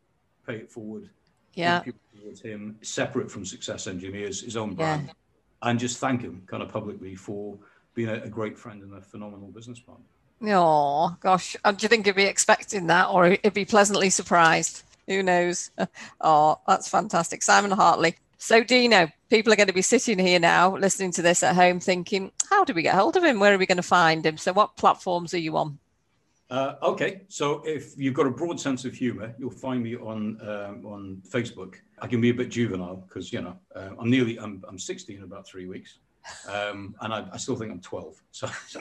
pay 0.50 0.58
it 0.58 0.70
forward. 0.70 1.08
Yeah. 1.54 1.82
Towards 2.20 2.40
him, 2.40 2.76
separate 2.82 3.30
from 3.30 3.44
Success 3.44 3.86
Engineers, 3.86 4.42
his 4.42 4.56
own 4.56 4.74
brand, 4.74 5.06
yeah. 5.06 5.68
and 5.68 5.78
just 5.78 5.98
thank 5.98 6.22
him 6.22 6.42
kind 6.46 6.62
of 6.62 6.68
publicly 6.68 7.14
for 7.14 7.58
being 7.94 8.08
a, 8.08 8.14
a 8.22 8.28
great 8.28 8.58
friend 8.58 8.82
and 8.82 8.94
a 8.94 9.00
phenomenal 9.00 9.48
business 9.48 9.80
partner. 9.80 10.04
Oh 10.42 11.16
gosh, 11.20 11.56
uh, 11.64 11.72
do 11.72 11.82
you 11.82 11.88
think 11.88 12.06
he'd 12.06 12.14
be 12.14 12.24
expecting 12.24 12.86
that, 12.86 13.08
or 13.08 13.36
he'd 13.42 13.54
be 13.54 13.64
pleasantly 13.64 14.10
surprised? 14.10 14.82
Who 15.08 15.22
knows? 15.22 15.70
Oh, 16.22 16.60
that's 16.68 16.88
fantastic, 16.88 17.42
Simon 17.42 17.70
Hartley. 17.70 18.14
So, 18.36 18.62
Dino, 18.62 19.08
people 19.30 19.52
are 19.52 19.56
going 19.56 19.68
to 19.68 19.74
be 19.74 19.82
sitting 19.82 20.18
here 20.18 20.38
now 20.38 20.76
listening 20.76 21.12
to 21.12 21.22
this 21.22 21.42
at 21.42 21.54
home 21.54 21.80
thinking, 21.80 22.30
how 22.50 22.64
do 22.64 22.74
we 22.74 22.82
get 22.82 22.94
hold 22.94 23.16
of 23.16 23.24
him? 23.24 23.40
Where 23.40 23.54
are 23.54 23.58
we 23.58 23.66
going 23.66 23.76
to 23.76 23.82
find 23.82 24.24
him? 24.24 24.36
So, 24.36 24.52
what 24.52 24.76
platforms 24.76 25.32
are 25.32 25.38
you 25.38 25.56
on? 25.56 25.78
Uh, 26.50 26.74
okay, 26.82 27.22
so 27.28 27.62
if 27.64 27.96
you've 27.96 28.14
got 28.14 28.26
a 28.26 28.30
broad 28.30 28.58
sense 28.58 28.84
of 28.84 28.92
humour, 28.92 29.32
you'll 29.38 29.50
find 29.50 29.82
me 29.82 29.96
on 29.96 30.40
um, 30.42 30.84
on 30.84 31.22
Facebook. 31.28 31.76
I 32.02 32.08
can 32.08 32.20
be 32.20 32.30
a 32.30 32.34
bit 32.34 32.48
juvenile 32.48 32.96
because 32.96 33.32
you 33.32 33.40
know 33.40 33.56
uh, 33.76 33.90
I'm 33.98 34.10
nearly 34.10 34.38
I'm, 34.38 34.64
I'm 34.68 34.78
60 34.78 35.16
in 35.16 35.22
about 35.22 35.46
three 35.46 35.66
weeks 35.66 35.98
um, 36.48 36.94
and 37.00 37.12
I, 37.12 37.26
I, 37.32 37.36
still 37.36 37.56
think 37.56 37.70
I'm 37.72 37.80
12. 37.80 38.22
So, 38.32 38.46
so, 38.66 38.80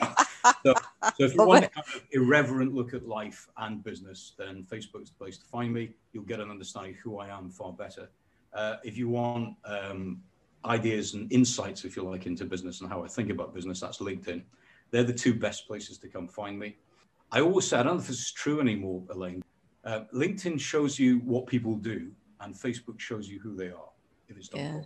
so, 0.64 0.74
so 1.16 1.24
if 1.24 1.34
you 1.34 1.42
want 1.46 1.64
a 1.64 1.68
kind 1.68 1.86
of 1.86 2.02
irreverent 2.12 2.72
look 2.72 2.94
at 2.94 3.06
life 3.06 3.48
and 3.58 3.82
business, 3.82 4.34
then 4.38 4.64
Facebook's 4.70 5.10
the 5.10 5.16
place 5.18 5.38
to 5.38 5.44
find 5.44 5.72
me. 5.72 5.90
You'll 6.12 6.24
get 6.24 6.40
an 6.40 6.50
understanding 6.50 6.92
of 6.92 6.98
who 6.98 7.18
I 7.18 7.28
am 7.28 7.50
far 7.50 7.72
better. 7.72 8.08
Uh, 8.54 8.76
if 8.84 8.96
you 8.96 9.08
want 9.08 9.56
um, 9.64 10.22
ideas 10.64 11.14
and 11.14 11.30
insights, 11.32 11.84
if 11.84 11.96
you 11.96 12.02
like, 12.02 12.26
into 12.26 12.44
business 12.44 12.80
and 12.80 12.88
how 12.88 13.04
I 13.04 13.08
think 13.08 13.30
about 13.30 13.54
business, 13.54 13.80
that's 13.80 13.98
LinkedIn. 13.98 14.42
They're 14.90 15.04
the 15.04 15.12
two 15.12 15.34
best 15.34 15.66
places 15.66 15.98
to 15.98 16.08
come 16.08 16.26
find 16.26 16.58
me. 16.58 16.76
I 17.32 17.40
always 17.40 17.66
say, 17.66 17.78
I 17.78 17.82
don't 17.82 17.94
know 17.94 18.00
if 18.00 18.08
this 18.08 18.20
is 18.20 18.32
true 18.32 18.60
anymore, 18.60 19.02
Elaine. 19.10 19.42
Uh, 19.84 20.00
LinkedIn 20.12 20.60
shows 20.60 20.98
you 20.98 21.18
what 21.20 21.46
people 21.46 21.74
do, 21.76 22.10
and 22.40 22.54
Facebook 22.54 22.98
shows 22.98 23.28
you 23.28 23.40
who 23.40 23.54
they 23.54 23.68
are 23.68 23.90
if 24.28 24.36
it's 24.36 24.48
done 24.48 24.60
yeah. 24.60 24.80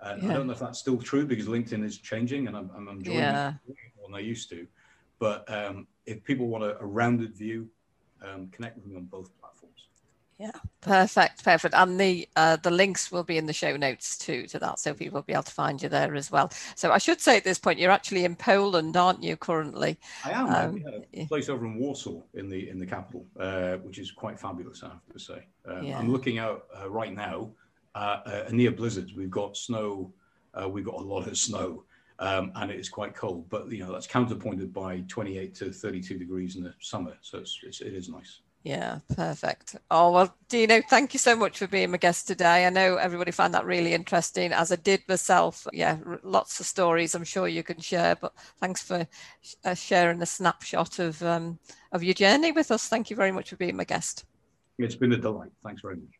And 0.00 0.22
yeah. 0.22 0.30
I 0.30 0.34
don't 0.34 0.46
know 0.46 0.52
if 0.52 0.58
that's 0.58 0.78
still 0.78 0.98
true 0.98 1.26
because 1.26 1.46
LinkedIn 1.46 1.84
is 1.84 1.98
changing 1.98 2.48
and 2.48 2.56
I'm, 2.56 2.70
I'm 2.76 2.88
enjoying 2.88 3.18
yeah. 3.18 3.54
it 3.66 3.76
more 3.96 4.08
than 4.08 4.14
I 4.14 4.20
used 4.20 4.50
to. 4.50 4.66
But 5.18 5.50
um, 5.50 5.86
if 6.04 6.22
people 6.22 6.48
want 6.48 6.64
a, 6.64 6.78
a 6.78 6.84
rounded 6.84 7.34
view, 7.34 7.68
um, 8.22 8.48
connect 8.48 8.76
with 8.76 8.86
me 8.86 8.96
on 8.96 9.04
both 9.04 9.30
platforms. 9.40 9.45
Yeah, 10.38 10.50
perfect, 10.82 11.42
perfect. 11.44 11.74
And 11.74 11.98
the 11.98 12.28
uh, 12.36 12.56
the 12.56 12.70
links 12.70 13.10
will 13.10 13.22
be 13.22 13.38
in 13.38 13.46
the 13.46 13.54
show 13.54 13.74
notes 13.76 14.18
too 14.18 14.46
to 14.48 14.58
that, 14.58 14.78
so 14.78 14.92
people 14.92 15.16
will 15.16 15.22
be 15.22 15.32
able 15.32 15.44
to 15.44 15.52
find 15.52 15.82
you 15.82 15.88
there 15.88 16.14
as 16.14 16.30
well. 16.30 16.52
So 16.74 16.92
I 16.92 16.98
should 16.98 17.22
say 17.22 17.38
at 17.38 17.44
this 17.44 17.58
point, 17.58 17.78
you're 17.78 17.90
actually 17.90 18.26
in 18.26 18.36
Poland, 18.36 18.98
aren't 18.98 19.22
you? 19.22 19.38
Currently, 19.38 19.98
I 20.26 20.30
am. 20.32 20.48
Um, 20.48 20.84
a 21.14 21.24
place 21.24 21.48
over 21.48 21.64
in 21.64 21.78
Warsaw, 21.78 22.20
in 22.34 22.50
the 22.50 22.68
in 22.68 22.78
the 22.78 22.84
capital, 22.84 23.24
uh, 23.40 23.76
which 23.76 23.98
is 23.98 24.10
quite 24.10 24.38
fabulous. 24.38 24.82
I 24.82 24.88
have 24.88 25.06
to 25.10 25.18
say. 25.18 25.46
Um, 25.66 25.82
yeah. 25.82 25.98
I'm 25.98 26.12
looking 26.12 26.38
out 26.38 26.66
uh, 26.78 26.90
right 26.90 27.14
now 27.14 27.50
uh, 27.94 28.20
uh, 28.26 28.44
near 28.50 28.72
blizzards. 28.72 29.14
We've 29.14 29.30
got 29.30 29.56
snow. 29.56 30.12
Uh, 30.52 30.68
we've 30.68 30.84
got 30.84 30.96
a 30.96 31.04
lot 31.04 31.26
of 31.26 31.38
snow. 31.38 31.84
Um, 32.18 32.52
and 32.56 32.70
it 32.70 32.78
is 32.78 32.88
quite 32.90 33.14
cold. 33.14 33.48
But 33.48 33.72
you 33.72 33.82
know 33.84 33.90
that's 33.90 34.06
counterpointed 34.06 34.74
by 34.74 35.02
28 35.08 35.54
to 35.56 35.72
32 35.72 36.18
degrees 36.18 36.56
in 36.56 36.62
the 36.62 36.74
summer, 36.78 37.16
so 37.22 37.38
it's, 37.38 37.58
it's 37.62 37.80
it 37.80 37.94
is 37.94 38.10
nice. 38.10 38.40
Yeah, 38.66 38.98
perfect. 39.14 39.76
Oh 39.92 40.10
well, 40.10 40.34
Dino, 40.48 40.82
thank 40.90 41.14
you 41.14 41.20
so 41.20 41.36
much 41.36 41.56
for 41.56 41.68
being 41.68 41.92
my 41.92 41.98
guest 41.98 42.26
today. 42.26 42.66
I 42.66 42.70
know 42.70 42.96
everybody 42.96 43.30
found 43.30 43.54
that 43.54 43.64
really 43.64 43.94
interesting, 43.94 44.52
as 44.52 44.72
I 44.72 44.76
did 44.76 45.04
myself. 45.08 45.68
Yeah, 45.72 45.98
lots 46.24 46.58
of 46.58 46.66
stories 46.66 47.14
I'm 47.14 47.22
sure 47.22 47.46
you 47.46 47.62
can 47.62 47.78
share. 47.78 48.16
But 48.16 48.32
thanks 48.58 48.82
for 48.82 49.06
uh, 49.64 49.74
sharing 49.74 50.20
a 50.20 50.26
snapshot 50.26 50.98
of 50.98 51.22
um, 51.22 51.60
of 51.92 52.02
your 52.02 52.14
journey 52.14 52.50
with 52.50 52.72
us. 52.72 52.88
Thank 52.88 53.08
you 53.08 53.14
very 53.14 53.30
much 53.30 53.50
for 53.50 53.56
being 53.56 53.76
my 53.76 53.84
guest. 53.84 54.24
It's 54.80 54.96
been 54.96 55.12
a 55.12 55.16
delight. 55.16 55.52
Thanks 55.62 55.82
very 55.82 55.94
much. 55.94 56.18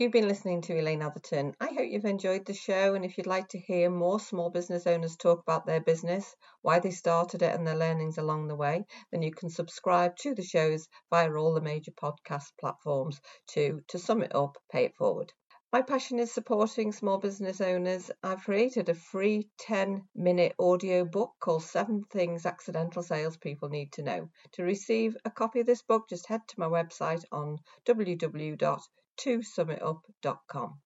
You've 0.00 0.12
been 0.12 0.28
listening 0.28 0.60
to 0.62 0.78
Elaine 0.78 1.02
Atherton. 1.02 1.56
I 1.60 1.72
hope 1.72 1.88
you've 1.90 2.04
enjoyed 2.04 2.46
the 2.46 2.54
show. 2.54 2.94
And 2.94 3.04
if 3.04 3.18
you'd 3.18 3.26
like 3.26 3.48
to 3.48 3.58
hear 3.58 3.90
more 3.90 4.20
small 4.20 4.48
business 4.48 4.86
owners 4.86 5.16
talk 5.16 5.40
about 5.40 5.66
their 5.66 5.80
business, 5.80 6.36
why 6.62 6.78
they 6.78 6.92
started 6.92 7.42
it, 7.42 7.52
and 7.52 7.66
their 7.66 7.74
learnings 7.74 8.16
along 8.16 8.46
the 8.46 8.54
way, 8.54 8.86
then 9.10 9.22
you 9.22 9.32
can 9.32 9.50
subscribe 9.50 10.14
to 10.18 10.36
the 10.36 10.44
shows 10.44 10.86
via 11.10 11.34
all 11.34 11.52
the 11.52 11.60
major 11.60 11.90
podcast 11.90 12.52
platforms 12.60 13.20
to, 13.48 13.82
to 13.88 13.98
sum 13.98 14.22
it 14.22 14.32
up, 14.36 14.56
pay 14.70 14.84
it 14.84 14.94
forward. 14.94 15.32
My 15.72 15.82
passion 15.82 16.20
is 16.20 16.30
supporting 16.32 16.92
small 16.92 17.18
business 17.18 17.60
owners. 17.60 18.08
I've 18.22 18.44
created 18.44 18.88
a 18.88 18.94
free 18.94 19.50
10 19.58 20.06
minute 20.14 20.54
audio 20.60 21.06
book 21.06 21.32
called 21.40 21.64
Seven 21.64 22.04
Things 22.04 22.46
Accidental 22.46 23.02
Salespeople 23.02 23.68
Need 23.68 23.90
to 23.94 24.04
Know. 24.04 24.30
To 24.52 24.62
receive 24.62 25.16
a 25.24 25.30
copy 25.32 25.58
of 25.58 25.66
this 25.66 25.82
book, 25.82 26.08
just 26.08 26.28
head 26.28 26.42
to 26.46 26.60
my 26.60 26.66
website 26.66 27.24
on 27.32 27.58
www 27.84 28.80
to 29.18 29.38
summitup.com. 29.38 30.78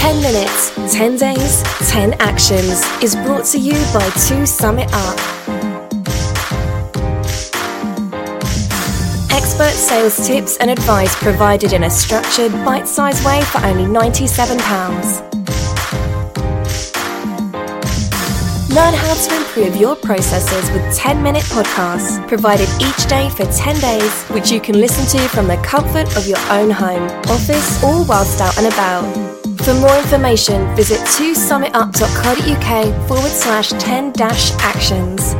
10 0.00 0.22
minutes, 0.22 0.72
10 0.94 1.16
days, 1.16 1.62
10 1.90 2.14
actions 2.14 2.82
is 3.02 3.14
brought 3.16 3.44
to 3.44 3.58
you 3.58 3.74
by 3.92 4.08
2 4.28 4.46
Summit 4.46 4.88
Up. 4.92 5.18
Expert 9.30 9.72
sales 9.72 10.26
tips 10.26 10.56
and 10.56 10.70
advice 10.70 11.14
provided 11.16 11.74
in 11.74 11.84
a 11.84 11.90
structured, 11.90 12.52
bite 12.64 12.88
sized 12.88 13.24
way 13.26 13.42
for 13.42 13.58
only 13.58 13.84
£97. 13.84 15.39
Learn 18.70 18.94
how 18.94 19.14
to 19.14 19.36
improve 19.36 19.74
your 19.74 19.96
processes 19.96 20.70
with 20.70 20.96
10 20.96 21.20
minute 21.24 21.42
podcasts 21.46 22.24
provided 22.28 22.68
each 22.80 23.08
day 23.08 23.28
for 23.30 23.44
10 23.46 23.80
days, 23.80 24.22
which 24.26 24.52
you 24.52 24.60
can 24.60 24.78
listen 24.78 25.04
to 25.18 25.28
from 25.30 25.48
the 25.48 25.56
comfort 25.56 26.06
of 26.16 26.28
your 26.28 26.38
own 26.50 26.70
home, 26.70 27.02
office, 27.28 27.82
or 27.82 28.04
whilst 28.04 28.40
out 28.40 28.56
and 28.58 28.68
about. 28.68 29.02
For 29.64 29.74
more 29.74 29.98
information, 29.98 30.72
visit 30.76 31.00
2summitup.co.uk 31.00 33.08
forward 33.08 33.32
slash 33.32 33.70
10 33.70 34.12
dash 34.12 34.52
actions. 34.60 35.34